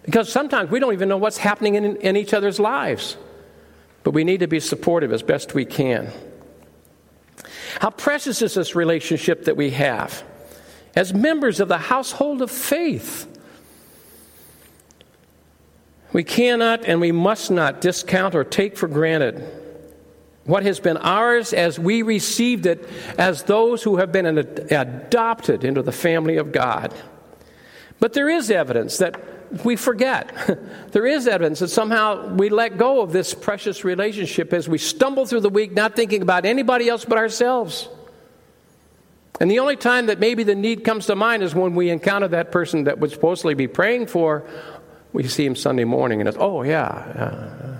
Because 0.03 0.31
sometimes 0.31 0.71
we 0.71 0.79
don't 0.79 0.93
even 0.93 1.09
know 1.09 1.17
what's 1.17 1.37
happening 1.37 1.75
in, 1.75 1.97
in 1.97 2.15
each 2.15 2.33
other's 2.33 2.59
lives. 2.59 3.17
But 4.07 4.13
we 4.13 4.23
need 4.23 4.39
to 4.39 4.47
be 4.47 4.61
supportive 4.61 5.11
as 5.11 5.21
best 5.21 5.53
we 5.53 5.65
can. 5.65 6.07
How 7.81 7.89
precious 7.89 8.41
is 8.41 8.53
this 8.53 8.73
relationship 8.73 9.43
that 9.43 9.57
we 9.57 9.71
have 9.71 10.23
as 10.95 11.13
members 11.13 11.59
of 11.59 11.67
the 11.67 11.77
household 11.77 12.41
of 12.41 12.49
faith? 12.49 13.27
We 16.13 16.23
cannot 16.23 16.85
and 16.85 17.01
we 17.01 17.11
must 17.11 17.51
not 17.51 17.81
discount 17.81 18.33
or 18.33 18.45
take 18.45 18.77
for 18.77 18.87
granted 18.87 19.45
what 20.45 20.63
has 20.63 20.79
been 20.79 20.95
ours 20.95 21.51
as 21.51 21.77
we 21.77 22.01
received 22.01 22.65
it 22.65 22.87
as 23.17 23.43
those 23.43 23.83
who 23.83 23.97
have 23.97 24.13
been 24.13 24.37
adopted 24.37 25.65
into 25.65 25.81
the 25.81 25.91
family 25.91 26.37
of 26.37 26.53
God. 26.53 26.93
But 27.99 28.13
there 28.13 28.29
is 28.29 28.49
evidence 28.51 28.99
that 28.99 29.19
we 29.63 29.75
forget. 29.75 30.33
there 30.91 31.05
is 31.05 31.27
evidence 31.27 31.59
that 31.59 31.69
somehow 31.69 32.33
we 32.35 32.49
let 32.49 32.77
go 32.77 33.01
of 33.01 33.11
this 33.11 33.33
precious 33.33 33.83
relationship 33.83 34.53
as 34.53 34.67
we 34.67 34.77
stumble 34.77 35.25
through 35.25 35.41
the 35.41 35.49
week, 35.49 35.73
not 35.73 35.95
thinking 35.95 36.21
about 36.21 36.45
anybody 36.45 36.89
else 36.89 37.05
but 37.05 37.17
ourselves. 37.17 37.89
And 39.39 39.51
the 39.51 39.59
only 39.59 39.75
time 39.75 40.07
that 40.07 40.19
maybe 40.19 40.43
the 40.43 40.55
need 40.55 40.83
comes 40.83 41.05
to 41.07 41.15
mind 41.15 41.43
is 41.43 41.53
when 41.53 41.75
we 41.75 41.89
encounter 41.89 42.27
that 42.29 42.51
person 42.51 42.85
that 42.85 42.99
would 42.99 43.11
supposedly 43.11 43.53
be 43.53 43.67
praying 43.67 44.07
for. 44.07 44.43
We 45.13 45.27
see 45.27 45.45
him 45.45 45.55
Sunday 45.55 45.83
morning 45.83 46.19
and 46.19 46.27
it's, 46.27 46.37
oh, 46.39 46.63
yeah. 46.63 46.85
Uh, 46.85 47.77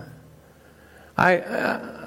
I. 1.18 1.38
Uh, 1.40 1.98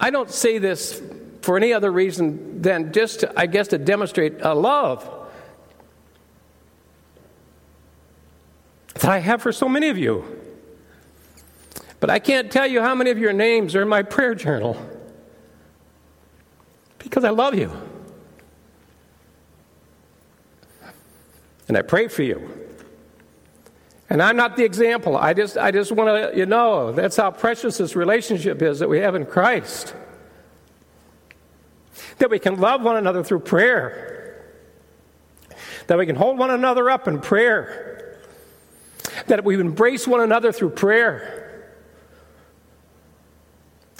I 0.00 0.08
don't 0.08 0.30
say 0.30 0.56
this 0.56 1.00
for 1.42 1.58
any 1.58 1.74
other 1.74 1.92
reason 1.92 2.62
than 2.62 2.92
just, 2.92 3.20
to, 3.20 3.38
I 3.38 3.46
guess, 3.46 3.68
to 3.68 3.78
demonstrate 3.78 4.40
a 4.40 4.54
love 4.54 5.08
that 9.00 9.10
I 9.10 9.18
have 9.18 9.42
for 9.42 9.52
so 9.52 9.68
many 9.68 9.88
of 9.88 9.98
you. 9.98 10.24
But 12.00 12.10
I 12.10 12.18
can't 12.18 12.50
tell 12.50 12.66
you 12.66 12.80
how 12.80 12.94
many 12.94 13.10
of 13.10 13.18
your 13.18 13.32
names 13.32 13.74
are 13.74 13.82
in 13.82 13.88
my 13.88 14.02
prayer 14.02 14.34
journal 14.34 14.76
because 16.98 17.24
I 17.24 17.30
love 17.30 17.54
you. 17.54 17.72
And 21.68 21.76
I 21.76 21.82
pray 21.82 22.08
for 22.08 22.22
you. 22.22 22.50
And 24.08 24.20
I'm 24.20 24.36
not 24.36 24.56
the 24.56 24.64
example. 24.64 25.16
I 25.16 25.34
just, 25.34 25.56
I 25.56 25.70
just 25.70 25.92
want 25.92 26.08
to 26.08 26.12
let 26.12 26.36
you 26.36 26.46
know 26.46 26.90
that's 26.92 27.16
how 27.16 27.30
precious 27.30 27.78
this 27.78 27.94
relationship 27.94 28.60
is 28.60 28.80
that 28.80 28.88
we 28.88 28.98
have 28.98 29.14
in 29.14 29.24
Christ. 29.24 29.94
That 32.18 32.28
we 32.28 32.38
can 32.38 32.58
love 32.58 32.82
one 32.82 32.96
another 32.96 33.22
through 33.22 33.40
prayer. 33.40 34.44
That 35.86 35.96
we 35.96 36.06
can 36.06 36.16
hold 36.16 36.38
one 36.38 36.50
another 36.50 36.90
up 36.90 37.06
in 37.06 37.20
prayer. 37.20 37.89
That 39.30 39.44
we 39.44 39.54
embrace 39.54 40.08
one 40.08 40.20
another 40.20 40.50
through 40.50 40.70
prayer. 40.70 41.46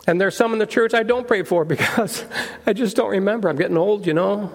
And 0.09 0.21
there's 0.21 0.37
some 0.37 0.53
in 0.53 0.59
the 0.59 0.67
church 0.67 0.93
I 0.93 1.05
don't 1.05 1.25
pray 1.25 1.45
for 1.45 1.65
because 1.77 2.25
I 2.67 2.73
just 2.73 2.97
don't 2.97 3.11
remember. 3.11 3.49
I'm 3.49 3.55
getting 3.55 3.77
old, 3.77 4.09
you 4.09 4.13
know. 4.13 4.51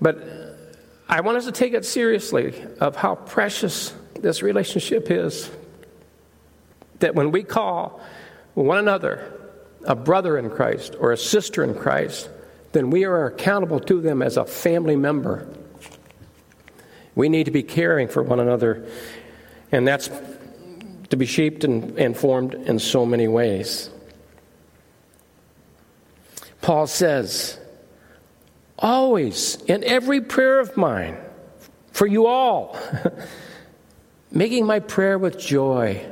But 0.00 0.22
I 1.08 1.22
want 1.22 1.38
us 1.38 1.46
to 1.46 1.52
take 1.52 1.74
it 1.74 1.84
seriously 1.84 2.64
of 2.78 2.94
how 2.94 3.16
precious 3.16 3.92
this 4.20 4.40
relationship 4.40 5.10
is. 5.10 5.50
That 7.00 7.16
when 7.16 7.32
we 7.32 7.42
call 7.42 8.00
one 8.54 8.78
another 8.78 9.32
a 9.84 9.96
brother 9.96 10.38
in 10.38 10.50
Christ 10.50 10.94
or 11.00 11.10
a 11.10 11.16
sister 11.16 11.64
in 11.64 11.74
Christ, 11.74 12.30
then 12.70 12.90
we 12.90 13.04
are 13.06 13.26
accountable 13.26 13.80
to 13.80 14.00
them 14.00 14.22
as 14.22 14.36
a 14.36 14.44
family 14.44 14.94
member. 14.94 15.48
We 17.16 17.28
need 17.28 17.44
to 17.44 17.50
be 17.50 17.64
caring 17.64 18.06
for 18.06 18.22
one 18.22 18.38
another, 18.38 18.86
and 19.72 19.88
that's 19.88 20.08
to 21.10 21.16
be 21.16 21.26
shaped 21.26 21.64
and, 21.64 21.98
and 21.98 22.16
formed 22.16 22.54
in 22.54 22.78
so 22.78 23.04
many 23.04 23.26
ways. 23.26 23.90
Paul 26.60 26.86
says, 26.86 27.58
always 28.78 29.56
in 29.62 29.82
every 29.84 30.20
prayer 30.20 30.60
of 30.60 30.76
mine 30.76 31.16
for 31.92 32.06
you 32.06 32.26
all, 32.26 32.76
making 34.30 34.66
my 34.66 34.80
prayer 34.80 35.18
with 35.18 35.38
joy. 35.38 36.04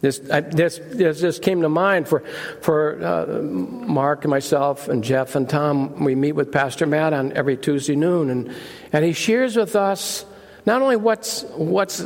This, 0.00 0.20
I, 0.30 0.40
this, 0.40 0.78
this 0.78 1.20
just 1.20 1.42
came 1.42 1.62
to 1.62 1.68
mind 1.68 2.08
for, 2.08 2.20
for 2.62 3.02
uh, 3.02 3.42
Mark 3.42 4.24
and 4.24 4.30
myself 4.30 4.88
and 4.88 5.04
Jeff 5.04 5.34
and 5.34 5.48
Tom. 5.48 6.02
We 6.04 6.14
meet 6.14 6.32
with 6.32 6.52
Pastor 6.52 6.86
Matt 6.86 7.12
on 7.12 7.32
every 7.32 7.56
Tuesday 7.56 7.96
noon, 7.96 8.30
and, 8.30 8.54
and 8.92 9.04
he 9.04 9.12
shares 9.12 9.56
with 9.56 9.76
us 9.76 10.24
not 10.64 10.80
only 10.82 10.96
what's, 10.96 11.42
what's 11.54 12.04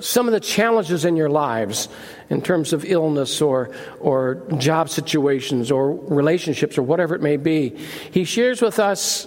some 0.00 0.26
of 0.26 0.32
the 0.32 0.40
challenges 0.40 1.04
in 1.04 1.16
your 1.16 1.28
lives 1.28 1.88
in 2.30 2.42
terms 2.42 2.72
of 2.72 2.84
illness 2.84 3.40
or, 3.40 3.70
or 4.00 4.46
job 4.58 4.88
situations 4.88 5.70
or 5.70 5.92
relationships 5.92 6.78
or 6.78 6.82
whatever 6.82 7.14
it 7.14 7.22
may 7.22 7.36
be. 7.36 7.76
He 8.10 8.24
shares 8.24 8.62
with 8.62 8.78
us 8.78 9.26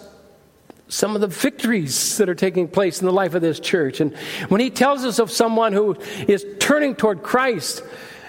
some 0.93 1.15
of 1.15 1.21
the 1.21 1.27
victories 1.27 2.17
that 2.17 2.29
are 2.29 2.36
taking 2.36 2.67
place 2.67 2.99
in 2.99 3.06
the 3.06 3.12
life 3.12 3.34
of 3.34 3.41
this 3.41 3.60
church. 3.60 3.99
And 3.99 4.15
when 4.49 4.62
he 4.62 4.69
tells 4.69 5.03
us 5.06 5.19
of 5.19 5.32
someone 5.32 5.73
who 5.73 5.97
is 6.27 6.45
turning 6.60 6.95
toward 6.95 7.23
Christ, 7.23 7.84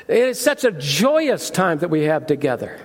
it 0.09 0.17
is 0.17 0.41
such 0.41 0.65
a 0.65 0.73
joyous 0.73 1.51
time 1.51 1.79
that 1.79 1.91
we 1.91 2.05
have 2.05 2.27
together. 2.27 2.81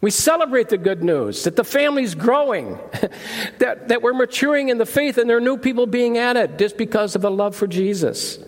We 0.00 0.10
celebrate 0.10 0.68
the 0.68 0.78
good 0.78 1.02
news 1.02 1.44
that 1.44 1.54
the 1.56 1.64
family's 1.64 2.14
growing, 2.14 2.78
that, 3.58 3.88
that 3.88 4.02
we're 4.02 4.12
maturing 4.12 4.68
in 4.68 4.78
the 4.78 4.86
faith, 4.86 5.18
and 5.18 5.30
there 5.30 5.36
are 5.36 5.40
new 5.40 5.56
people 5.56 5.86
being 5.86 6.18
added 6.18 6.58
just 6.58 6.76
because 6.76 7.14
of 7.14 7.24
a 7.24 7.30
love 7.30 7.54
for 7.54 7.66
Jesus. 7.66 8.38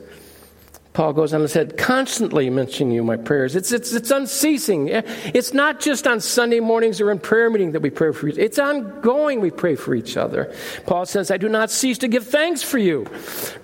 Paul 0.94 1.12
goes 1.12 1.34
on 1.34 1.40
and 1.40 1.50
said, 1.50 1.76
constantly 1.76 2.48
mentioning 2.50 2.94
you 2.94 3.00
in 3.00 3.06
my 3.06 3.16
prayers. 3.16 3.56
It's, 3.56 3.72
it's, 3.72 3.92
it's 3.92 4.12
unceasing. 4.12 4.86
It's 4.88 5.52
not 5.52 5.80
just 5.80 6.06
on 6.06 6.20
Sunday 6.20 6.60
mornings 6.60 7.00
or 7.00 7.10
in 7.10 7.18
prayer 7.18 7.50
meeting 7.50 7.72
that 7.72 7.82
we 7.82 7.90
pray 7.90 8.12
for 8.12 8.28
each 8.28 8.38
It's 8.38 8.60
ongoing 8.60 9.40
we 9.40 9.50
pray 9.50 9.74
for 9.74 9.96
each 9.96 10.16
other. 10.16 10.54
Paul 10.86 11.04
says, 11.04 11.32
I 11.32 11.36
do 11.36 11.48
not 11.48 11.72
cease 11.72 11.98
to 11.98 12.08
give 12.08 12.28
thanks 12.28 12.62
for 12.62 12.78
you, 12.78 13.08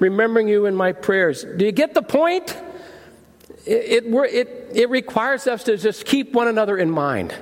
remembering 0.00 0.48
you 0.48 0.66
in 0.66 0.74
my 0.74 0.90
prayers. 0.90 1.44
Do 1.44 1.64
you 1.64 1.70
get 1.70 1.94
the 1.94 2.02
point? 2.02 2.56
It, 3.64 4.04
it, 4.04 4.34
it, 4.34 4.68
it 4.74 4.90
requires 4.90 5.46
us 5.46 5.62
to 5.64 5.76
just 5.76 6.06
keep 6.06 6.32
one 6.32 6.48
another 6.48 6.76
in 6.76 6.90
mind 6.90 7.32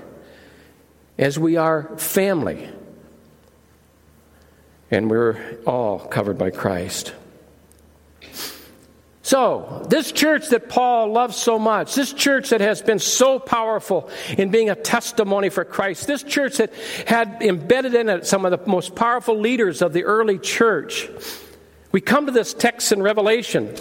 as 1.17 1.39
we 1.39 1.57
are 1.57 1.97
family. 1.97 2.69
And 4.91 5.11
we're 5.11 5.61
all 5.67 5.99
covered 5.99 6.37
by 6.37 6.51
Christ. 6.51 7.15
So, 9.29 9.85
this 9.91 10.11
church 10.11 10.49
that 10.49 10.71
Paul 10.71 11.13
loves 11.13 11.37
so 11.37 11.59
much, 11.59 11.95
this 11.95 12.15
church 12.15 12.49
that 12.49 12.63
has 12.63 12.81
been 12.81 12.99
so 12.99 13.39
powerful 13.39 14.09
in 14.39 14.51
being 14.51 14.71
a 14.71 14.75
testimony 14.75 15.51
for 15.51 15.67
Christ, 15.67 16.07
this 16.07 16.23
church 16.23 16.57
that 16.57 16.73
had 17.07 17.43
embedded 17.43 17.95
in 17.95 18.09
it 18.09 18.27
some 18.27 18.47
of 18.47 18.53
the 18.53 18.67
most 18.67 18.95
powerful 18.95 19.39
leaders 19.39 19.83
of 19.83 19.93
the 19.93 20.05
early 20.05 20.39
church, 20.39 21.11
we 21.93 22.01
come 22.01 22.25
to 22.25 22.33
this 22.33 22.55
text 22.55 22.91
in 22.91 23.03
Revelation 23.03 23.75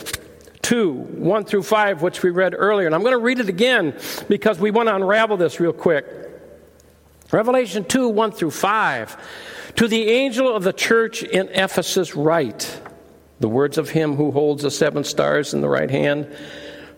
2 0.63 0.91
1 0.93 1.45
through 1.45 1.63
5, 1.63 2.01
which 2.01 2.23
we 2.23 2.29
read 2.29 2.53
earlier. 2.53 2.85
And 2.85 2.93
I'm 2.93 3.01
going 3.01 3.13
to 3.13 3.17
read 3.17 3.39
it 3.39 3.47
again 3.47 3.97
because 4.27 4.59
we 4.59 4.69
want 4.69 4.89
to 4.89 4.95
unravel 4.97 5.37
this 5.37 5.61
real 5.61 5.71
quick. 5.71 6.05
Revelation 7.31 7.85
2 7.85 8.09
1 8.09 8.31
through 8.33 8.51
5. 8.51 9.17
To 9.77 9.87
the 9.87 10.09
angel 10.09 10.53
of 10.53 10.63
the 10.63 10.73
church 10.73 11.23
in 11.23 11.47
Ephesus, 11.47 12.17
write. 12.17 12.81
The 13.39 13.49
words 13.49 13.77
of 13.77 13.89
him 13.89 14.15
who 14.15 14.31
holds 14.31 14.63
the 14.63 14.71
seven 14.71 15.03
stars 15.03 15.53
in 15.53 15.61
the 15.61 15.69
right 15.69 15.89
hand, 15.89 16.35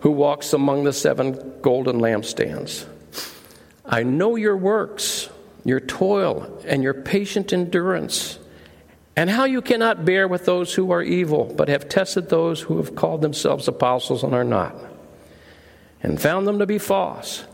who 0.00 0.10
walks 0.10 0.52
among 0.52 0.84
the 0.84 0.92
seven 0.92 1.60
golden 1.60 2.00
lampstands. 2.00 2.86
I 3.84 4.02
know 4.02 4.36
your 4.36 4.56
works, 4.56 5.28
your 5.64 5.80
toil, 5.80 6.62
and 6.66 6.82
your 6.82 6.94
patient 6.94 7.52
endurance, 7.52 8.38
and 9.16 9.28
how 9.28 9.44
you 9.44 9.60
cannot 9.60 10.04
bear 10.04 10.26
with 10.26 10.46
those 10.46 10.72
who 10.72 10.90
are 10.92 11.02
evil, 11.02 11.52
but 11.56 11.68
have 11.68 11.88
tested 11.88 12.28
those 12.28 12.62
who 12.62 12.78
have 12.78 12.94
called 12.94 13.20
themselves 13.20 13.68
apostles 13.68 14.22
and 14.22 14.34
are 14.34 14.44
not, 14.44 14.74
and 16.02 16.20
found 16.20 16.46
them 16.46 16.60
to 16.60 16.66
be 16.66 16.78
false. 16.78 17.44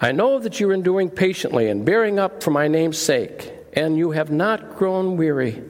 I 0.00 0.12
know 0.12 0.38
that 0.38 0.60
you 0.60 0.70
are 0.70 0.74
enduring 0.74 1.10
patiently 1.10 1.68
and 1.68 1.84
bearing 1.84 2.18
up 2.18 2.42
for 2.42 2.52
my 2.52 2.68
name's 2.68 2.98
sake, 2.98 3.52
and 3.72 3.98
you 3.98 4.12
have 4.12 4.30
not 4.30 4.76
grown 4.76 5.16
weary. 5.16 5.62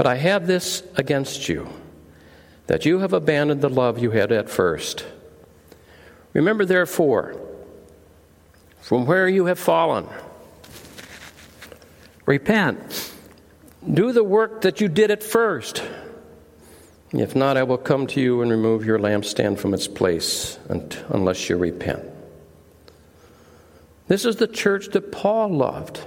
But 0.00 0.06
I 0.06 0.16
have 0.16 0.46
this 0.46 0.82
against 0.96 1.46
you, 1.46 1.68
that 2.68 2.86
you 2.86 3.00
have 3.00 3.12
abandoned 3.12 3.60
the 3.60 3.68
love 3.68 3.98
you 3.98 4.12
had 4.12 4.32
at 4.32 4.48
first. 4.48 5.04
Remember, 6.32 6.64
therefore, 6.64 7.38
from 8.80 9.04
where 9.04 9.28
you 9.28 9.44
have 9.44 9.58
fallen, 9.58 10.06
repent, 12.24 13.12
do 13.92 14.12
the 14.12 14.24
work 14.24 14.62
that 14.62 14.80
you 14.80 14.88
did 14.88 15.10
at 15.10 15.22
first. 15.22 15.82
If 17.12 17.36
not, 17.36 17.58
I 17.58 17.64
will 17.64 17.76
come 17.76 18.06
to 18.06 18.22
you 18.22 18.40
and 18.40 18.50
remove 18.50 18.86
your 18.86 18.98
lampstand 18.98 19.58
from 19.58 19.74
its 19.74 19.86
place 19.86 20.58
unless 21.10 21.50
you 21.50 21.58
repent. 21.58 22.04
This 24.08 24.24
is 24.24 24.36
the 24.36 24.48
church 24.48 24.92
that 24.92 25.12
Paul 25.12 25.50
loved. 25.50 26.00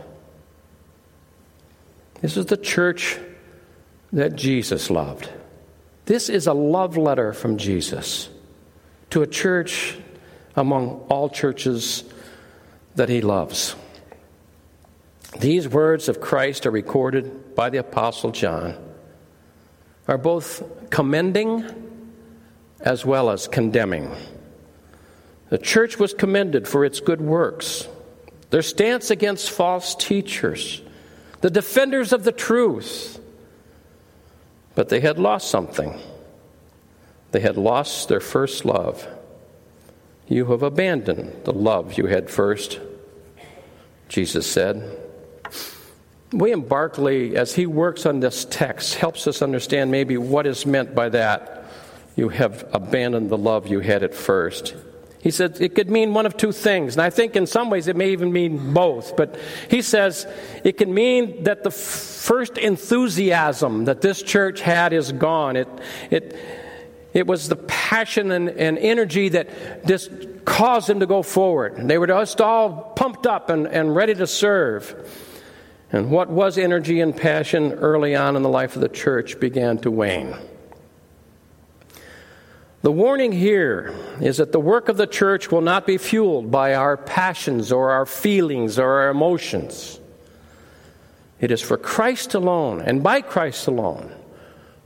This 2.21 2.37
is 2.37 2.47
the 2.47 2.57
church 2.57 3.19
that 4.13 4.35
Jesus 4.35 4.89
loved. 4.89 5.29
This 6.05 6.29
is 6.29 6.47
a 6.47 6.53
love 6.53 6.97
letter 6.97 7.33
from 7.33 7.57
Jesus 7.57 8.29
to 9.09 9.21
a 9.21 9.27
church 9.27 9.97
among 10.55 11.05
all 11.09 11.29
churches 11.29 12.03
that 12.95 13.09
he 13.09 13.21
loves. 13.21 13.75
These 15.39 15.67
words 15.67 16.09
of 16.09 16.21
Christ 16.21 16.65
are 16.65 16.71
recorded 16.71 17.55
by 17.55 17.69
the 17.69 17.79
Apostle 17.79 18.31
John 18.31 18.77
are 20.07 20.17
both 20.17 20.63
commending 20.91 21.63
as 22.81 23.05
well 23.05 23.29
as 23.29 23.47
condemning. 23.47 24.11
The 25.49 25.57
church 25.57 25.97
was 25.97 26.13
commended 26.13 26.67
for 26.67 26.85
its 26.85 26.99
good 26.99 27.21
works, 27.21 27.87
their 28.49 28.61
stance 28.61 29.09
against 29.09 29.49
false 29.49 29.95
teachers, 29.95 30.81
the 31.41 31.49
defenders 31.49 32.13
of 32.13 32.23
the 32.23 32.31
truth. 32.31 33.19
But 34.75 34.89
they 34.89 34.99
had 34.99 35.19
lost 35.19 35.49
something. 35.49 35.99
They 37.31 37.39
had 37.39 37.57
lost 37.57 38.09
their 38.09 38.19
first 38.19 38.65
love. 38.65 39.07
You 40.27 40.45
have 40.45 40.63
abandoned 40.63 41.45
the 41.45 41.53
love 41.53 41.97
you 41.97 42.05
had 42.05 42.29
first, 42.29 42.79
Jesus 44.07 44.47
said. 44.47 44.99
William 46.31 46.61
Barclay, 46.61 47.35
as 47.35 47.53
he 47.53 47.67
works 47.67 48.05
on 48.05 48.19
this 48.19 48.45
text, 48.45 48.95
helps 48.95 49.27
us 49.27 49.41
understand 49.41 49.91
maybe 49.91 50.17
what 50.17 50.47
is 50.47 50.65
meant 50.65 50.95
by 50.95 51.09
that. 51.09 51.65
You 52.15 52.29
have 52.29 52.67
abandoned 52.73 53.29
the 53.29 53.37
love 53.37 53.67
you 53.67 53.79
had 53.79 54.01
at 54.03 54.15
first. 54.15 54.75
He 55.23 55.31
said 55.31 55.61
it 55.61 55.73
could 55.73 55.89
mean 55.89 56.13
one 56.13 56.25
of 56.25 56.35
two 56.35 56.51
things, 56.51 56.95
and 56.95 57.01
I 57.01 57.09
think 57.09 57.37
in 57.37 57.47
some 57.47 57.69
ways 57.69 57.87
it 57.87 57.95
may 57.95 58.09
even 58.09 58.33
mean 58.33 58.73
both. 58.73 59.15
But 59.15 59.39
he 59.69 59.81
says 59.81 60.27
it 60.65 60.77
can 60.77 60.93
mean 60.93 61.45
that 61.45 61.63
the 61.63 61.71
first 61.71 62.57
enthusiasm 62.57 63.85
that 63.85 64.01
this 64.01 64.21
church 64.21 64.59
had 64.59 64.91
is 64.91 65.13
gone. 65.13 65.55
It, 65.55 65.69
it, 66.11 66.37
it 67.13 67.25
was 67.25 67.47
the 67.47 67.55
passion 67.55 68.31
and, 68.31 68.49
and 68.49 68.77
energy 68.77 69.29
that 69.29 69.87
just 69.87 70.11
caused 70.43 70.89
them 70.89 70.99
to 70.99 71.05
go 71.05 71.23
forward. 71.23 71.77
They 71.87 71.97
were 71.97 72.07
just 72.07 72.41
all 72.41 72.91
pumped 72.97 73.25
up 73.25 73.49
and, 73.49 73.65
and 73.65 73.95
ready 73.95 74.15
to 74.15 74.27
serve. 74.27 75.09
And 75.93 76.11
what 76.11 76.29
was 76.29 76.57
energy 76.57 76.99
and 76.99 77.15
passion 77.15 77.71
early 77.71 78.13
on 78.13 78.35
in 78.35 78.41
the 78.41 78.49
life 78.49 78.75
of 78.75 78.81
the 78.81 78.89
church 78.89 79.39
began 79.39 79.77
to 79.79 79.91
wane. 79.91 80.35
The 82.83 82.91
warning 82.91 83.31
here 83.31 83.93
is 84.19 84.37
that 84.37 84.51
the 84.51 84.59
work 84.59 84.89
of 84.89 84.97
the 84.97 85.07
church 85.07 85.49
will 85.49 85.61
not 85.61 85.87
be 85.87 85.97
fueled 85.97 86.51
by 86.51 86.75
our 86.75 86.97
passions 86.97 87.71
or 87.71 87.91
our 87.91 88.05
feelings 88.05 88.77
or 88.77 88.99
our 88.99 89.09
emotions. 89.09 90.01
It 91.39 91.49
is 91.49 91.61
for 91.61 91.77
Christ 91.77 92.33
alone 92.33 92.81
and 92.81 93.01
by 93.01 93.21
Christ 93.21 93.67
alone 93.67 94.13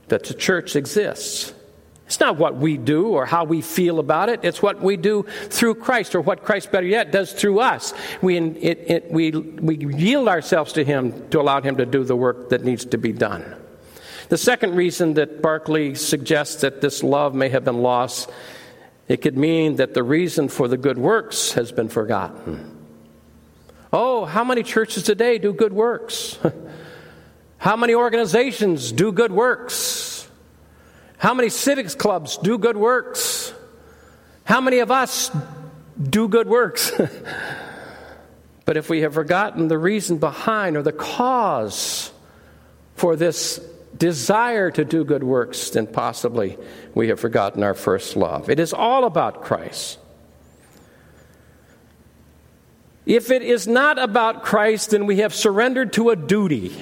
that 0.06 0.22
the 0.22 0.34
church 0.34 0.76
exists. 0.76 1.52
It's 2.06 2.20
not 2.20 2.38
what 2.38 2.56
we 2.56 2.76
do 2.76 3.08
or 3.08 3.26
how 3.26 3.42
we 3.42 3.60
feel 3.62 3.98
about 3.98 4.28
it. 4.28 4.44
It's 4.44 4.62
what 4.62 4.80
we 4.80 4.96
do 4.96 5.26
through 5.50 5.74
Christ, 5.74 6.14
or 6.14 6.20
what 6.20 6.44
Christ, 6.44 6.70
better 6.70 6.86
yet, 6.86 7.10
does 7.10 7.32
through 7.32 7.58
us. 7.58 7.92
We, 8.22 8.38
it, 8.38 8.78
it, 8.86 9.10
we, 9.10 9.32
we 9.32 9.76
yield 9.76 10.28
ourselves 10.28 10.72
to 10.74 10.84
Him 10.84 11.28
to 11.30 11.40
allow 11.40 11.60
Him 11.60 11.76
to 11.76 11.84
do 11.84 12.04
the 12.04 12.16
work 12.16 12.48
that 12.50 12.64
needs 12.64 12.86
to 12.86 12.96
be 12.96 13.12
done. 13.12 13.44
The 14.28 14.38
second 14.38 14.74
reason 14.74 15.14
that 15.14 15.40
Barclay 15.40 15.94
suggests 15.94 16.60
that 16.60 16.80
this 16.80 17.02
love 17.02 17.34
may 17.34 17.48
have 17.48 17.64
been 17.64 17.82
lost, 17.82 18.30
it 19.08 19.22
could 19.22 19.38
mean 19.38 19.76
that 19.76 19.94
the 19.94 20.02
reason 20.02 20.48
for 20.48 20.68
the 20.68 20.76
good 20.76 20.98
works 20.98 21.52
has 21.52 21.72
been 21.72 21.88
forgotten. 21.88 22.76
Oh, 23.90 24.26
how 24.26 24.44
many 24.44 24.62
churches 24.62 25.02
today 25.02 25.38
do 25.38 25.54
good 25.54 25.72
works? 25.72 26.38
how 27.58 27.74
many 27.76 27.94
organizations 27.94 28.92
do 28.92 29.12
good 29.12 29.32
works? 29.32 30.28
How 31.16 31.32
many 31.32 31.48
civics 31.48 31.94
clubs 31.94 32.36
do 32.36 32.58
good 32.58 32.76
works? 32.76 33.54
How 34.44 34.60
many 34.60 34.80
of 34.80 34.90
us 34.90 35.30
do 35.98 36.28
good 36.28 36.48
works? 36.48 36.92
but 38.66 38.76
if 38.76 38.90
we 38.90 39.00
have 39.00 39.14
forgotten 39.14 39.68
the 39.68 39.78
reason 39.78 40.18
behind 40.18 40.76
or 40.76 40.82
the 40.82 40.92
cause 40.92 42.12
for 42.94 43.16
this 43.16 43.58
desire 43.98 44.70
to 44.70 44.84
do 44.84 45.04
good 45.04 45.24
works, 45.24 45.70
then 45.70 45.86
possibly 45.86 46.56
we 46.94 47.08
have 47.08 47.20
forgotten 47.20 47.62
our 47.62 47.74
first 47.74 48.16
love. 48.16 48.48
It 48.48 48.60
is 48.60 48.72
all 48.72 49.04
about 49.04 49.42
Christ. 49.42 49.98
If 53.06 53.30
it 53.30 53.42
is 53.42 53.66
not 53.66 53.98
about 53.98 54.42
Christ, 54.42 54.90
then 54.90 55.06
we 55.06 55.18
have 55.18 55.34
surrendered 55.34 55.94
to 55.94 56.10
a 56.10 56.16
duty 56.16 56.76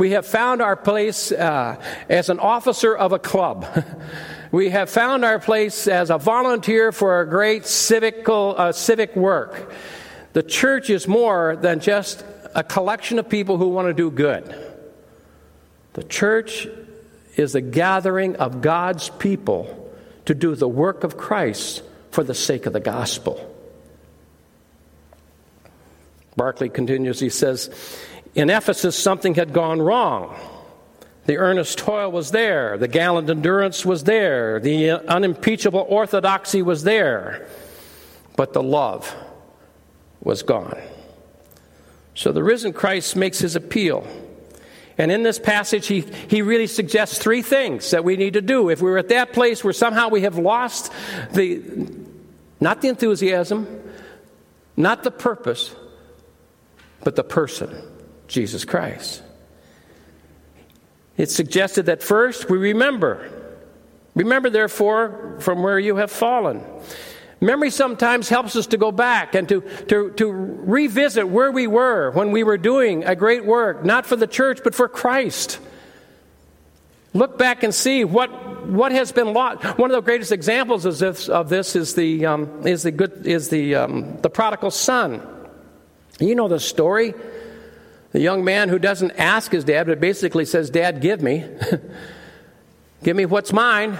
we 0.00 0.12
have 0.12 0.26
found 0.26 0.62
our 0.62 0.76
place 0.76 1.30
uh, 1.30 1.76
as 2.08 2.30
an 2.30 2.38
officer 2.38 2.96
of 2.96 3.12
a 3.12 3.18
club. 3.18 3.66
we 4.50 4.70
have 4.70 4.88
found 4.88 5.26
our 5.26 5.38
place 5.38 5.86
as 5.86 6.08
a 6.08 6.16
volunteer 6.16 6.90
for 6.90 7.20
a 7.20 7.28
great 7.28 7.64
civical, 7.64 8.58
uh, 8.58 8.72
civic 8.72 9.14
work. 9.14 9.70
The 10.32 10.42
church 10.42 10.88
is 10.88 11.06
more 11.06 11.54
than 11.60 11.80
just 11.80 12.24
a 12.54 12.64
collection 12.64 13.18
of 13.18 13.28
people 13.28 13.58
who 13.58 13.68
want 13.68 13.88
to 13.88 13.92
do 13.92 14.10
good. 14.10 14.69
The 15.92 16.04
church 16.04 16.68
is 17.36 17.54
a 17.54 17.60
gathering 17.60 18.36
of 18.36 18.60
God's 18.60 19.08
people 19.10 19.92
to 20.26 20.34
do 20.34 20.54
the 20.54 20.68
work 20.68 21.04
of 21.04 21.16
Christ 21.16 21.82
for 22.10 22.22
the 22.22 22.34
sake 22.34 22.66
of 22.66 22.72
the 22.72 22.80
gospel. 22.80 23.46
Barclay 26.36 26.68
continues, 26.68 27.20
he 27.20 27.28
says, 27.28 27.70
in 28.34 28.50
Ephesus, 28.50 28.96
something 28.96 29.34
had 29.34 29.52
gone 29.52 29.82
wrong. 29.82 30.38
The 31.26 31.36
earnest 31.36 31.78
toil 31.78 32.10
was 32.10 32.30
there, 32.30 32.78
the 32.78 32.88
gallant 32.88 33.28
endurance 33.28 33.84
was 33.84 34.04
there, 34.04 34.58
the 34.58 34.90
unimpeachable 34.90 35.84
orthodoxy 35.88 36.62
was 36.62 36.82
there, 36.82 37.46
but 38.36 38.52
the 38.52 38.62
love 38.62 39.14
was 40.22 40.42
gone. 40.42 40.80
So 42.14 42.32
the 42.32 42.42
risen 42.42 42.72
Christ 42.72 43.16
makes 43.16 43.38
his 43.38 43.54
appeal. 43.54 44.06
And 45.00 45.10
in 45.10 45.22
this 45.22 45.38
passage, 45.38 45.86
he, 45.86 46.02
he 46.28 46.42
really 46.42 46.66
suggests 46.66 47.16
three 47.16 47.40
things 47.40 47.92
that 47.92 48.04
we 48.04 48.18
need 48.18 48.34
to 48.34 48.42
do. 48.42 48.68
If 48.68 48.82
we're 48.82 48.98
at 48.98 49.08
that 49.08 49.32
place 49.32 49.64
where 49.64 49.72
somehow 49.72 50.08
we 50.08 50.20
have 50.22 50.36
lost 50.36 50.92
the, 51.32 51.62
not 52.60 52.82
the 52.82 52.88
enthusiasm, 52.88 53.66
not 54.76 55.02
the 55.02 55.10
purpose, 55.10 55.74
but 57.02 57.16
the 57.16 57.24
person. 57.24 57.74
Jesus 58.28 58.66
Christ. 58.66 59.22
It 61.16 61.30
suggested 61.30 61.86
that 61.86 62.02
first 62.02 62.50
we 62.50 62.58
remember. 62.58 63.56
Remember, 64.14 64.50
therefore, 64.50 65.38
from 65.40 65.62
where 65.62 65.78
you 65.78 65.96
have 65.96 66.10
fallen. 66.10 66.62
Memory 67.40 67.70
sometimes 67.70 68.28
helps 68.28 68.54
us 68.54 68.66
to 68.68 68.76
go 68.76 68.92
back 68.92 69.34
and 69.34 69.48
to, 69.48 69.62
to, 69.88 70.10
to 70.10 70.30
revisit 70.30 71.26
where 71.26 71.50
we 71.50 71.66
were 71.66 72.10
when 72.10 72.32
we 72.32 72.44
were 72.44 72.58
doing 72.58 73.04
a 73.04 73.16
great 73.16 73.46
work, 73.46 73.82
not 73.82 74.04
for 74.04 74.16
the 74.16 74.26
church, 74.26 74.60
but 74.62 74.74
for 74.74 74.88
Christ. 74.88 75.58
Look 77.14 77.38
back 77.38 77.62
and 77.62 77.74
see 77.74 78.04
what, 78.04 78.66
what 78.66 78.92
has 78.92 79.10
been 79.10 79.32
lost. 79.32 79.64
One 79.78 79.90
of 79.90 79.96
the 79.96 80.02
greatest 80.02 80.32
examples 80.32 80.84
of 80.84 80.98
this, 80.98 81.28
of 81.28 81.48
this 81.48 81.74
is 81.74 81.94
the, 81.94 82.26
um, 82.26 82.66
is 82.66 82.82
the, 82.82 82.90
good, 82.90 83.26
is 83.26 83.48
the, 83.48 83.74
um, 83.74 84.18
the 84.20 84.30
prodigal 84.30 84.70
son. 84.70 85.22
You 86.20 86.34
know 86.34 86.46
the 86.46 86.60
story. 86.60 87.14
The 88.12 88.20
young 88.20 88.44
man 88.44 88.68
who 88.68 88.78
doesn't 88.78 89.12
ask 89.12 89.50
his 89.50 89.64
dad, 89.64 89.86
but 89.86 89.98
basically 90.00 90.44
says, 90.44 90.68
Dad, 90.68 91.00
give 91.00 91.22
me. 91.22 91.46
give 93.02 93.16
me 93.16 93.24
what's 93.24 93.52
mine, 93.52 93.94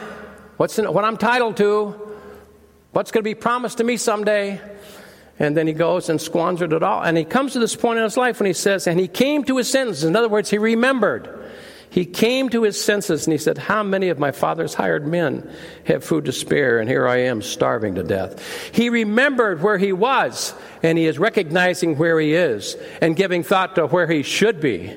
what's 0.56 0.78
in, 0.78 0.92
what 0.92 1.04
I'm 1.04 1.16
titled 1.16 1.56
to, 1.58 2.09
what's 2.92 3.10
going 3.10 3.22
to 3.22 3.28
be 3.28 3.34
promised 3.34 3.78
to 3.78 3.84
me 3.84 3.96
someday. 3.96 4.60
And 5.38 5.56
then 5.56 5.66
he 5.66 5.72
goes 5.72 6.10
and 6.10 6.20
squanders 6.20 6.70
it 6.72 6.82
all. 6.82 7.02
And 7.02 7.16
he 7.16 7.24
comes 7.24 7.54
to 7.54 7.58
this 7.58 7.74
point 7.74 7.98
in 7.98 8.04
his 8.04 8.16
life 8.16 8.40
when 8.40 8.46
he 8.46 8.52
says, 8.52 8.86
and 8.86 9.00
he 9.00 9.08
came 9.08 9.42
to 9.44 9.56
his 9.56 9.70
senses. 9.70 10.04
In 10.04 10.14
other 10.14 10.28
words, 10.28 10.50
he 10.50 10.58
remembered. 10.58 11.36
He 11.88 12.04
came 12.04 12.50
to 12.50 12.62
his 12.62 12.82
senses 12.82 13.26
and 13.26 13.32
he 13.32 13.38
said, 13.38 13.58
How 13.58 13.82
many 13.82 14.10
of 14.10 14.18
my 14.18 14.30
father's 14.30 14.74
hired 14.74 15.06
men 15.06 15.50
have 15.86 16.04
food 16.04 16.26
to 16.26 16.32
spare, 16.32 16.78
and 16.78 16.88
here 16.88 17.08
I 17.08 17.22
am 17.22 17.42
starving 17.42 17.96
to 17.96 18.04
death? 18.04 18.40
He 18.72 18.90
remembered 18.90 19.60
where 19.60 19.76
he 19.76 19.92
was, 19.92 20.54
and 20.84 20.96
he 20.96 21.06
is 21.06 21.18
recognizing 21.18 21.98
where 21.98 22.20
he 22.20 22.32
is 22.32 22.76
and 23.00 23.16
giving 23.16 23.42
thought 23.42 23.74
to 23.74 23.88
where 23.88 24.06
he 24.06 24.22
should 24.22 24.60
be. 24.60 24.96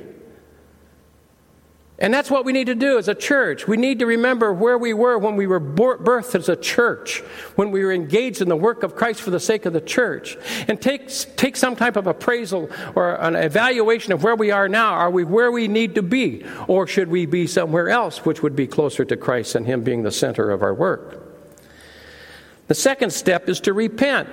And 2.03 2.13
that's 2.13 2.29
what 2.29 2.43
we 2.43 2.51
need 2.51 2.65
to 2.65 2.75
do 2.75 2.97
as 2.97 3.07
a 3.07 3.15
church. 3.15 3.65
We 3.65 3.77
need 3.77 3.99
to 3.99 4.05
remember 4.05 4.51
where 4.51 4.77
we 4.77 4.93
were 4.93 5.17
when 5.17 5.37
we 5.37 5.47
were 5.47 5.61
birthed 5.61 6.35
as 6.35 6.49
a 6.49 6.55
church, 6.57 7.19
when 7.55 7.71
we 7.71 7.81
were 7.81 7.93
engaged 7.93 8.41
in 8.41 8.49
the 8.49 8.57
work 8.57 8.83
of 8.83 8.93
Christ 8.93 9.21
for 9.21 9.29
the 9.29 9.39
sake 9.39 9.65
of 9.65 9.71
the 9.71 9.79
church, 9.79 10.35
and 10.67 10.81
take, 10.81 11.07
take 11.37 11.55
some 11.55 11.77
type 11.77 11.95
of 11.95 12.05
appraisal 12.05 12.69
or 12.93 13.15
an 13.15 13.37
evaluation 13.37 14.11
of 14.11 14.21
where 14.21 14.35
we 14.35 14.51
are 14.51 14.67
now. 14.67 14.95
Are 14.95 15.09
we 15.09 15.23
where 15.23 15.49
we 15.49 15.69
need 15.69 15.95
to 15.95 16.03
be? 16.03 16.43
Or 16.67 16.87
should 16.87 17.07
we 17.07 17.25
be 17.25 17.47
somewhere 17.47 17.87
else, 17.87 18.25
which 18.25 18.43
would 18.43 18.53
be 18.55 18.67
closer 18.67 19.05
to 19.05 19.15
Christ 19.15 19.55
and 19.55 19.65
Him 19.65 19.81
being 19.81 20.03
the 20.03 20.11
center 20.11 20.51
of 20.51 20.61
our 20.61 20.73
work? 20.73 21.23
The 22.67 22.75
second 22.75 23.13
step 23.13 23.47
is 23.47 23.61
to 23.61 23.71
repent. 23.71 24.27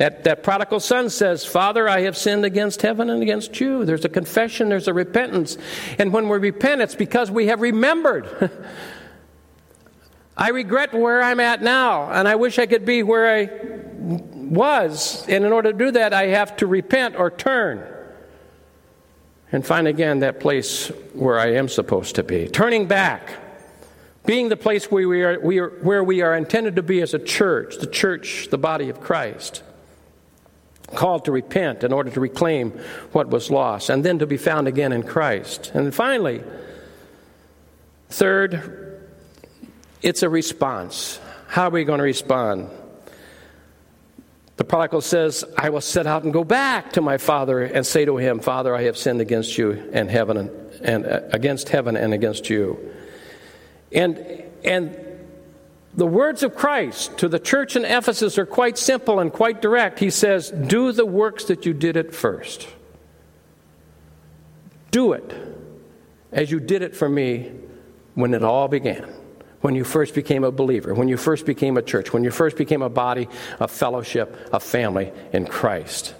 That, 0.00 0.24
that 0.24 0.42
prodigal 0.42 0.80
son 0.80 1.10
says, 1.10 1.44
Father, 1.44 1.86
I 1.86 2.00
have 2.00 2.16
sinned 2.16 2.46
against 2.46 2.80
heaven 2.80 3.10
and 3.10 3.22
against 3.22 3.60
you. 3.60 3.84
There's 3.84 4.06
a 4.06 4.08
confession, 4.08 4.70
there's 4.70 4.88
a 4.88 4.94
repentance. 4.94 5.58
And 5.98 6.10
when 6.10 6.26
we 6.30 6.38
repent, 6.38 6.80
it's 6.80 6.94
because 6.94 7.30
we 7.30 7.48
have 7.48 7.60
remembered. 7.60 8.50
I 10.38 10.48
regret 10.48 10.94
where 10.94 11.22
I'm 11.22 11.38
at 11.38 11.60
now, 11.60 12.10
and 12.10 12.26
I 12.26 12.36
wish 12.36 12.58
I 12.58 12.64
could 12.64 12.86
be 12.86 13.02
where 13.02 13.30
I 13.30 13.50
was. 13.98 15.22
And 15.28 15.44
in 15.44 15.52
order 15.52 15.70
to 15.70 15.76
do 15.76 15.90
that, 15.90 16.14
I 16.14 16.28
have 16.28 16.56
to 16.56 16.66
repent 16.66 17.16
or 17.16 17.30
turn 17.30 17.86
and 19.52 19.66
find 19.66 19.86
again 19.86 20.20
that 20.20 20.40
place 20.40 20.88
where 21.12 21.38
I 21.38 21.56
am 21.56 21.68
supposed 21.68 22.14
to 22.14 22.22
be. 22.22 22.48
Turning 22.48 22.86
back, 22.86 23.28
being 24.24 24.48
the 24.48 24.56
place 24.56 24.90
where 24.90 25.06
we 25.06 25.22
are, 25.24 25.38
we 25.38 25.58
are, 25.58 25.68
where 25.68 26.02
we 26.02 26.22
are 26.22 26.34
intended 26.34 26.76
to 26.76 26.82
be 26.82 27.02
as 27.02 27.12
a 27.12 27.18
church, 27.18 27.76
the 27.76 27.86
church, 27.86 28.48
the 28.50 28.56
body 28.56 28.88
of 28.88 29.02
Christ 29.02 29.62
called 30.94 31.24
to 31.26 31.32
repent 31.32 31.84
in 31.84 31.92
order 31.92 32.10
to 32.10 32.20
reclaim 32.20 32.72
what 33.12 33.28
was 33.28 33.50
lost, 33.50 33.90
and 33.90 34.04
then 34.04 34.18
to 34.18 34.26
be 34.26 34.36
found 34.36 34.68
again 34.68 34.92
in 34.92 35.02
Christ. 35.02 35.70
And 35.74 35.94
finally, 35.94 36.42
third, 38.08 39.00
it's 40.02 40.22
a 40.22 40.28
response. 40.28 41.20
How 41.48 41.68
are 41.68 41.70
we 41.70 41.84
going 41.84 41.98
to 41.98 42.04
respond? 42.04 42.70
The 44.56 44.64
prodigal 44.64 45.00
says, 45.00 45.42
I 45.56 45.70
will 45.70 45.80
set 45.80 46.06
out 46.06 46.24
and 46.24 46.32
go 46.34 46.44
back 46.44 46.92
to 46.92 47.00
my 47.00 47.16
father 47.16 47.62
and 47.62 47.86
say 47.86 48.04
to 48.04 48.18
him, 48.18 48.40
Father, 48.40 48.76
I 48.76 48.82
have 48.82 48.98
sinned 48.98 49.22
against 49.22 49.56
you 49.56 49.90
and 49.92 50.10
heaven 50.10 50.36
and, 50.36 50.50
and 50.82 51.06
uh, 51.06 51.20
against 51.32 51.70
heaven 51.70 51.96
and 51.96 52.12
against 52.12 52.50
you. 52.50 52.92
And 53.90 54.18
and 54.62 55.09
the 55.94 56.06
words 56.06 56.42
of 56.42 56.54
Christ 56.54 57.18
to 57.18 57.28
the 57.28 57.38
church 57.38 57.74
in 57.74 57.84
Ephesus 57.84 58.38
are 58.38 58.46
quite 58.46 58.78
simple 58.78 59.18
and 59.18 59.32
quite 59.32 59.60
direct. 59.60 59.98
He 59.98 60.10
says, 60.10 60.50
Do 60.50 60.92
the 60.92 61.06
works 61.06 61.44
that 61.44 61.66
you 61.66 61.72
did 61.72 61.96
at 61.96 62.14
first. 62.14 62.68
Do 64.90 65.12
it 65.12 65.32
as 66.32 66.50
you 66.50 66.60
did 66.60 66.82
it 66.82 66.96
for 66.96 67.08
me 67.08 67.52
when 68.14 68.34
it 68.34 68.42
all 68.42 68.68
began. 68.68 69.04
When 69.60 69.74
you 69.74 69.84
first 69.84 70.14
became 70.14 70.42
a 70.42 70.50
believer, 70.50 70.94
when 70.94 71.08
you 71.08 71.18
first 71.18 71.44
became 71.44 71.76
a 71.76 71.82
church, 71.82 72.12
when 72.12 72.24
you 72.24 72.30
first 72.30 72.56
became 72.56 72.80
a 72.80 72.88
body, 72.88 73.28
a 73.58 73.68
fellowship, 73.68 74.48
a 74.52 74.60
family 74.60 75.12
in 75.32 75.46
Christ. 75.46 76.14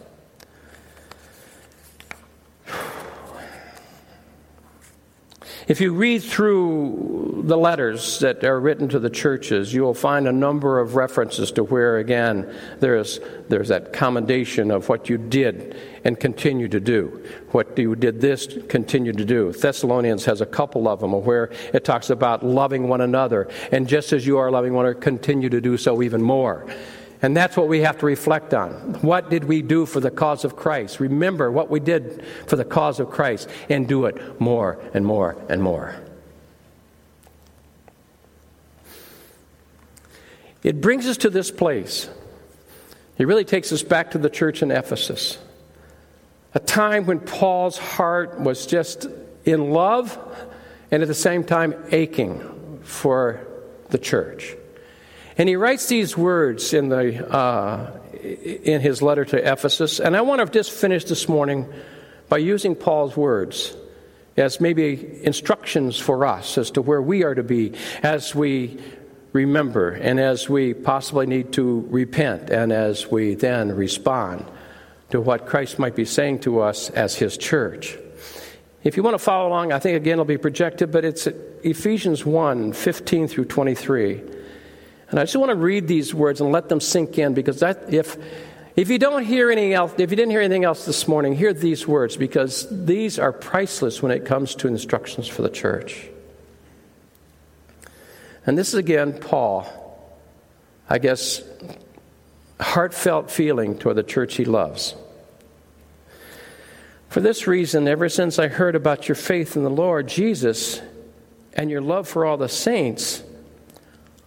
If 5.71 5.81
you 5.81 5.95
read 5.95 6.25
through 6.25 7.45
the 7.47 7.57
letters 7.57 8.19
that 8.19 8.43
are 8.43 8.59
written 8.59 8.89
to 8.89 8.99
the 8.99 9.09
churches, 9.09 9.73
you 9.73 9.83
will 9.83 9.95
find 9.95 10.27
a 10.27 10.33
number 10.33 10.81
of 10.81 10.97
references 10.97 11.53
to 11.53 11.63
where, 11.63 11.99
again, 11.99 12.53
there's, 12.81 13.21
there's 13.49 13.69
that 13.69 13.93
commendation 13.93 14.73
of 14.73 14.89
what 14.89 15.09
you 15.09 15.17
did 15.17 15.77
and 16.03 16.19
continue 16.19 16.67
to 16.67 16.81
do. 16.81 17.25
What 17.53 17.79
you 17.79 17.95
did 17.95 18.21
this, 18.21 18.49
continue 18.69 19.13
to 19.13 19.25
do. 19.25 19.53
Thessalonians 19.53 20.25
has 20.25 20.41
a 20.41 20.47
couple 20.47 20.89
of 20.89 20.99
them 20.99 21.13
where 21.13 21.53
it 21.73 21.85
talks 21.85 22.11
about 22.11 22.45
loving 22.45 22.89
one 22.89 23.01
another. 23.01 23.49
And 23.71 23.87
just 23.87 24.13
as 24.13 24.27
you 24.27 24.39
are 24.39 24.51
loving 24.51 24.73
one 24.75 24.87
another, 24.87 24.99
continue 24.99 25.51
to 25.51 25.61
do 25.61 25.77
so 25.77 26.03
even 26.03 26.21
more. 26.21 26.67
And 27.23 27.37
that's 27.37 27.57
what 27.57 27.69
we 27.69 27.81
have 27.81 27.99
to 27.99 28.07
reflect 28.07 28.55
on. 28.55 28.73
What 29.03 29.29
did 29.29 29.45
we 29.45 29.61
do 29.61 29.85
for 29.85 30.01
the 30.01 30.11
cause 30.11 30.45
of 30.45 30.57
Christ? 30.57 31.01
Remember 31.01 31.51
what 31.51 31.71
we 31.71 31.79
did 31.79 32.25
for 32.47 32.57
the 32.57 32.65
cause 32.65 32.99
of 32.99 33.11
Christ 33.11 33.49
and 33.69 33.87
do 33.87 34.07
it 34.07 34.41
more 34.41 34.83
and 34.95 35.05
more 35.05 35.37
and 35.49 35.63
more. 35.63 35.97
It 40.63 40.81
brings 40.81 41.07
us 41.07 41.19
to 41.19 41.31
this 41.31 41.51
place. 41.51 42.09
It 43.19 43.27
really 43.27 43.45
takes 43.45 43.71
us 43.73 43.83
back 43.83 44.13
to 44.13 44.19
the 44.19 44.31
church 44.31 44.63
in 44.63 44.71
Ephesus. 44.71 45.39
A 46.55 46.59
time 46.59 47.07
when 47.07 47.21
Paul's 47.21 47.79
heart 47.79 48.41
was 48.41 48.67
just 48.67 49.07
in 49.45 49.71
love 49.71 50.19
and 50.91 51.03
at 51.03 51.09
the 51.09 51.15
same 51.15 51.45
time 51.45 51.75
aching 51.93 52.81
for 52.83 53.47
the 53.91 53.99
church. 53.99 54.57
And 55.39 55.49
he 55.49 55.57
writes 55.57 55.87
these 55.87 56.17
words 56.17 56.75
in, 56.75 56.89
the, 56.89 57.29
uh, 57.31 57.91
in 58.23 58.81
his 58.81 59.03
letter 59.03 59.25
to 59.27 59.53
Ephesus. 59.53 60.01
And 60.01 60.17
I 60.17 60.21
want 60.21 60.41
to 60.41 60.47
just 60.47 60.71
finish 60.71 61.05
this 61.05 61.29
morning 61.29 61.73
by 62.29 62.39
using 62.39 62.75
Paul's 62.75 63.17
words 63.17 63.77
as 64.37 64.61
maybe 64.61 65.25
instructions 65.25 65.99
for 65.99 66.25
us 66.25 66.57
as 66.57 66.71
to 66.73 66.83
where 66.83 67.03
we 67.03 67.25
are 67.25 67.35
to 67.35 67.43
be 67.43 67.73
as 68.03 68.35
we 68.35 68.81
remember 69.33 69.91
and 69.91 70.19
as 70.19 70.49
we 70.49 70.75
possibly 70.75 71.27
need 71.27 71.53
to 71.53 71.87
repent 71.91 72.51
and 72.51 72.73
as 72.73 73.11
we 73.11 73.35
then 73.35 73.75
respond 73.75 74.45
to 75.11 75.21
what 75.21 75.47
Christ 75.47 75.79
might 75.79 75.97
be 75.97 76.05
saying 76.05 76.41
to 76.41 76.61
us 76.61 76.91
as 76.91 77.15
his 77.17 77.37
church. 77.37 77.97
If 78.83 78.97
you 78.97 79.03
want 79.03 79.15
to 79.15 79.19
follow 79.19 79.49
along, 79.49 79.73
I 79.73 79.79
think 79.79 79.97
again 79.97 80.15
it'll 80.15 80.25
be 80.25 80.39
projected, 80.39 80.91
but 80.91 81.05
it's 81.05 81.27
Ephesians 81.63 82.25
1 82.25 82.73
15 82.73 83.29
through 83.29 83.45
23. 83.45 84.23
And 85.11 85.19
I 85.19 85.25
just 85.25 85.37
want 85.37 85.51
to 85.51 85.57
read 85.57 85.89
these 85.89 86.15
words 86.15 86.41
and 86.41 86.53
let 86.53 86.69
them 86.69 86.81
sink 86.81 87.19
in 87.19 87.35
because 87.35 87.61
that, 87.61 87.93
if, 87.93 88.17
if 88.77 88.89
you 88.91 88.99
don't 88.99 89.25
hear 89.25 89.51
anything 89.51 89.73
else, 89.73 89.93
if 89.99 90.11
you 90.11 90.17
didn't 90.17 90.31
hear 90.31 90.41
anything 90.41 90.65
else 90.65 90.85
this 90.85 91.09
morning, 91.09 91.35
hear 91.35 91.53
these 91.53 91.87
words 91.87 92.17
because 92.17 92.67
these 92.71 93.19
are 93.19 93.33
priceless 93.33 94.03
when 94.03 94.13
it 94.13 94.25
comes 94.25 94.55
to 94.57 94.69
instructions 94.69 95.27
for 95.27 95.43
the 95.43 95.51
church. 95.51 96.09
And 98.47 98.57
this 98.57 98.69
is 98.69 98.75
again 98.75 99.13
Paul, 99.13 99.67
I 100.89 100.99
guess, 100.99 101.43
heartfelt 102.61 103.31
feeling 103.31 103.79
toward 103.79 103.97
the 103.97 104.03
church 104.03 104.37
he 104.37 104.45
loves. 104.45 104.95
For 107.09 107.21
this 107.21 107.49
reason, 107.49 107.89
ever 107.89 108.09
since 108.09 108.39
I 108.39 108.47
heard 108.47 108.77
about 108.77 109.09
your 109.09 109.17
faith 109.17 109.57
in 109.57 109.65
the 109.65 109.71
Lord 109.71 110.07
Jesus 110.07 110.81
and 111.53 111.69
your 111.69 111.81
love 111.81 112.07
for 112.07 112.25
all 112.25 112.37
the 112.37 112.49
saints, 112.49 113.25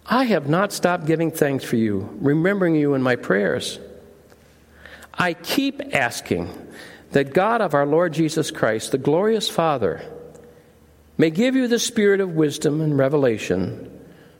I 0.06 0.24
have 0.24 0.48
not 0.48 0.72
stopped 0.72 1.06
giving 1.06 1.30
thanks 1.30 1.64
for 1.64 1.76
you, 1.76 2.08
remembering 2.20 2.74
you 2.74 2.94
in 2.94 3.02
my 3.02 3.16
prayers. 3.16 3.78
I 5.14 5.34
keep 5.34 5.80
asking 5.94 6.50
that 7.12 7.32
God 7.32 7.60
of 7.60 7.74
our 7.74 7.86
Lord 7.86 8.12
Jesus 8.12 8.50
Christ, 8.50 8.92
the 8.92 8.98
glorious 8.98 9.48
Father, 9.48 10.02
may 11.16 11.30
give 11.30 11.54
you 11.54 11.68
the 11.68 11.78
spirit 11.78 12.20
of 12.20 12.34
wisdom 12.34 12.80
and 12.80 12.98
revelation 12.98 13.90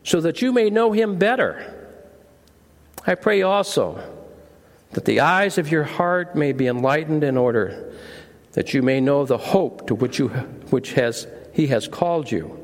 so 0.02 0.20
that 0.20 0.42
you 0.42 0.52
may 0.52 0.68
know 0.70 0.92
him 0.92 1.18
better. 1.18 1.70
I 3.06 3.14
pray 3.14 3.42
also 3.42 4.02
that 4.92 5.04
the 5.04 5.20
eyes 5.20 5.56
of 5.56 5.70
your 5.70 5.84
heart 5.84 6.36
may 6.36 6.52
be 6.52 6.66
enlightened 6.66 7.24
in 7.24 7.36
order 7.36 7.92
that 8.52 8.74
you 8.74 8.82
may 8.82 9.00
know 9.00 9.24
the 9.24 9.38
hope 9.38 9.86
to 9.88 9.94
which, 9.94 10.18
you, 10.18 10.28
which 10.70 10.92
has, 10.92 11.26
he 11.52 11.68
has 11.68 11.88
called 11.88 12.30
you 12.30 12.63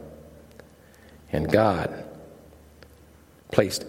And 1.31 1.51
God 1.51 2.05
placed 3.51 3.85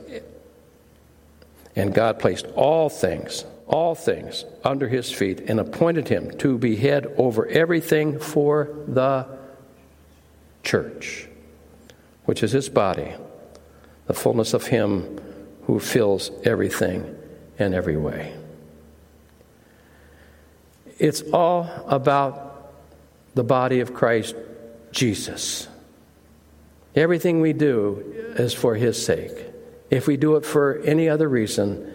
and 1.75 1.95
God 1.95 2.19
placed 2.19 2.47
all 2.55 2.89
things, 2.89 3.45
all 3.67 3.95
things 3.95 4.45
under 4.63 4.89
his 4.89 5.11
feet 5.11 5.41
and 5.49 5.59
appointed 5.59 6.09
him 6.09 6.37
to 6.39 6.59
be 6.59 6.77
head 6.77 7.07
over 7.17 7.47
everything 7.47 8.19
for 8.19 8.69
the 8.87 9.27
church. 10.63 11.29
which 12.25 12.43
is 12.43 12.53
his 12.53 12.69
body, 12.69 13.13
the 14.07 14.15
fullness 14.15 14.55
of 14.55 14.67
him 14.67 15.21
who 15.65 15.79
fills 15.79 16.31
everything 16.45 17.17
in 17.59 17.75
every 17.75 17.97
way. 17.97 18.35
It's 20.99 21.23
all 21.33 21.69
about 21.89 22.73
the 23.35 23.45
body 23.45 23.81
of 23.81 23.95
Christ 23.95 24.37
Jesus. 24.93 25.67
Everything 26.95 27.41
we 27.41 27.53
do 27.53 28.35
is 28.37 28.53
for 28.53 28.75
his 28.75 29.03
sake. 29.03 29.47
If 29.91 30.07
we 30.07 30.17
do 30.17 30.37
it 30.37 30.45
for 30.45 30.79
any 30.81 31.09
other 31.09 31.29
reason, 31.29 31.93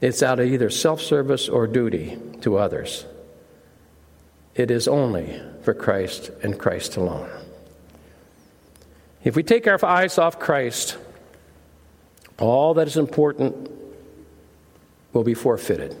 it's 0.00 0.22
out 0.22 0.40
of 0.40 0.46
either 0.46 0.70
self 0.70 1.00
service 1.00 1.48
or 1.48 1.66
duty 1.66 2.18
to 2.40 2.56
others. 2.56 3.06
It 4.54 4.70
is 4.70 4.86
only 4.88 5.40
for 5.62 5.74
Christ 5.74 6.30
and 6.42 6.58
Christ 6.58 6.96
alone. 6.96 7.30
If 9.22 9.36
we 9.36 9.42
take 9.42 9.66
our 9.66 9.82
eyes 9.84 10.18
off 10.18 10.38
Christ, 10.38 10.98
all 12.38 12.74
that 12.74 12.86
is 12.86 12.96
important 12.96 13.70
will 15.12 15.24
be 15.24 15.34
forfeited. 15.34 15.96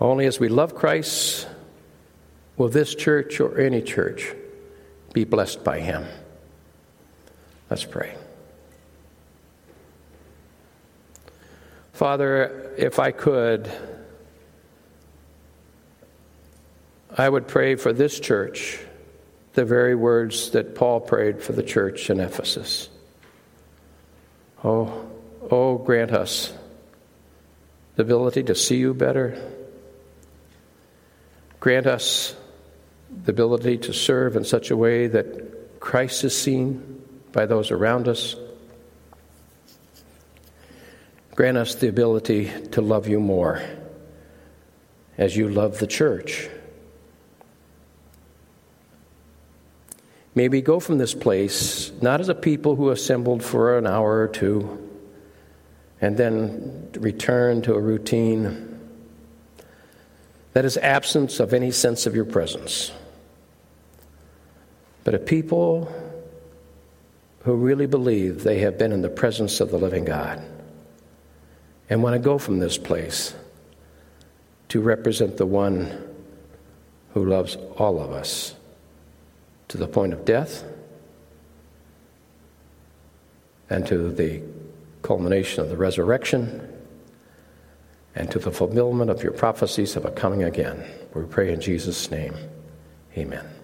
Only 0.00 0.26
as 0.26 0.40
we 0.40 0.48
love 0.48 0.74
Christ 0.74 1.46
will 2.56 2.68
this 2.68 2.94
church 2.94 3.40
or 3.40 3.58
any 3.58 3.82
church 3.82 4.34
be 5.16 5.24
blessed 5.24 5.64
by 5.64 5.80
him. 5.80 6.04
Let's 7.70 7.86
pray. 7.86 8.14
Father, 11.94 12.74
if 12.76 12.98
I 12.98 13.12
could, 13.12 13.66
I 17.16 17.26
would 17.26 17.48
pray 17.48 17.76
for 17.76 17.94
this 17.94 18.20
church 18.20 18.78
the 19.54 19.64
very 19.64 19.94
words 19.94 20.50
that 20.50 20.74
Paul 20.74 21.00
prayed 21.00 21.42
for 21.42 21.52
the 21.52 21.62
church 21.62 22.10
in 22.10 22.20
Ephesus. 22.20 22.90
Oh, 24.62 25.10
oh, 25.50 25.78
grant 25.78 26.12
us 26.12 26.52
the 27.94 28.02
ability 28.02 28.42
to 28.42 28.54
see 28.54 28.76
you 28.76 28.92
better. 28.92 29.42
Grant 31.58 31.86
us 31.86 32.36
the 33.10 33.32
ability 33.32 33.78
to 33.78 33.92
serve 33.92 34.36
in 34.36 34.44
such 34.44 34.70
a 34.70 34.76
way 34.76 35.06
that 35.06 35.80
Christ 35.80 36.24
is 36.24 36.36
seen 36.36 37.02
by 37.32 37.46
those 37.46 37.70
around 37.70 38.08
us. 38.08 38.34
Grant 41.34 41.58
us 41.58 41.74
the 41.74 41.88
ability 41.88 42.50
to 42.72 42.80
love 42.80 43.08
you 43.08 43.20
more 43.20 43.62
as 45.18 45.36
you 45.36 45.48
love 45.48 45.78
the 45.78 45.86
church. 45.86 46.48
May 50.34 50.48
we 50.48 50.60
go 50.60 50.80
from 50.80 50.98
this 50.98 51.14
place 51.14 51.92
not 52.02 52.20
as 52.20 52.28
a 52.28 52.34
people 52.34 52.76
who 52.76 52.90
assembled 52.90 53.42
for 53.42 53.78
an 53.78 53.86
hour 53.86 54.20
or 54.20 54.28
two 54.28 54.86
and 56.00 56.16
then 56.16 56.90
return 56.98 57.62
to 57.62 57.74
a 57.74 57.80
routine 57.80 58.75
that 60.56 60.64
is 60.64 60.78
absence 60.78 61.38
of 61.38 61.52
any 61.52 61.70
sense 61.70 62.06
of 62.06 62.16
your 62.16 62.24
presence, 62.24 62.90
but 65.04 65.14
a 65.14 65.18
people 65.18 65.92
who 67.40 67.54
really 67.54 67.84
believe 67.84 68.42
they 68.42 68.60
have 68.60 68.78
been 68.78 68.90
in 68.90 69.02
the 69.02 69.10
presence 69.10 69.60
of 69.60 69.70
the 69.70 69.76
living 69.76 70.06
God 70.06 70.42
and 71.90 72.02
want 72.02 72.14
to 72.14 72.18
go 72.18 72.38
from 72.38 72.58
this 72.58 72.78
place 72.78 73.34
to 74.70 74.80
represent 74.80 75.36
the 75.36 75.44
one 75.44 75.92
who 77.12 77.26
loves 77.26 77.56
all 77.76 78.00
of 78.00 78.12
us 78.12 78.54
to 79.68 79.76
the 79.76 79.86
point 79.86 80.14
of 80.14 80.24
death 80.24 80.64
and 83.68 83.86
to 83.88 84.10
the 84.10 84.40
culmination 85.02 85.62
of 85.62 85.68
the 85.68 85.76
resurrection 85.76 86.75
and 88.16 88.30
to 88.30 88.38
the 88.38 88.50
fulfillment 88.50 89.10
of 89.10 89.22
your 89.22 89.32
prophecies 89.32 89.94
of 89.94 90.04
a 90.04 90.10
coming 90.10 90.42
again. 90.42 90.82
We 91.14 91.24
pray 91.24 91.52
in 91.52 91.60
Jesus' 91.60 92.10
name. 92.10 92.34
Amen. 93.16 93.55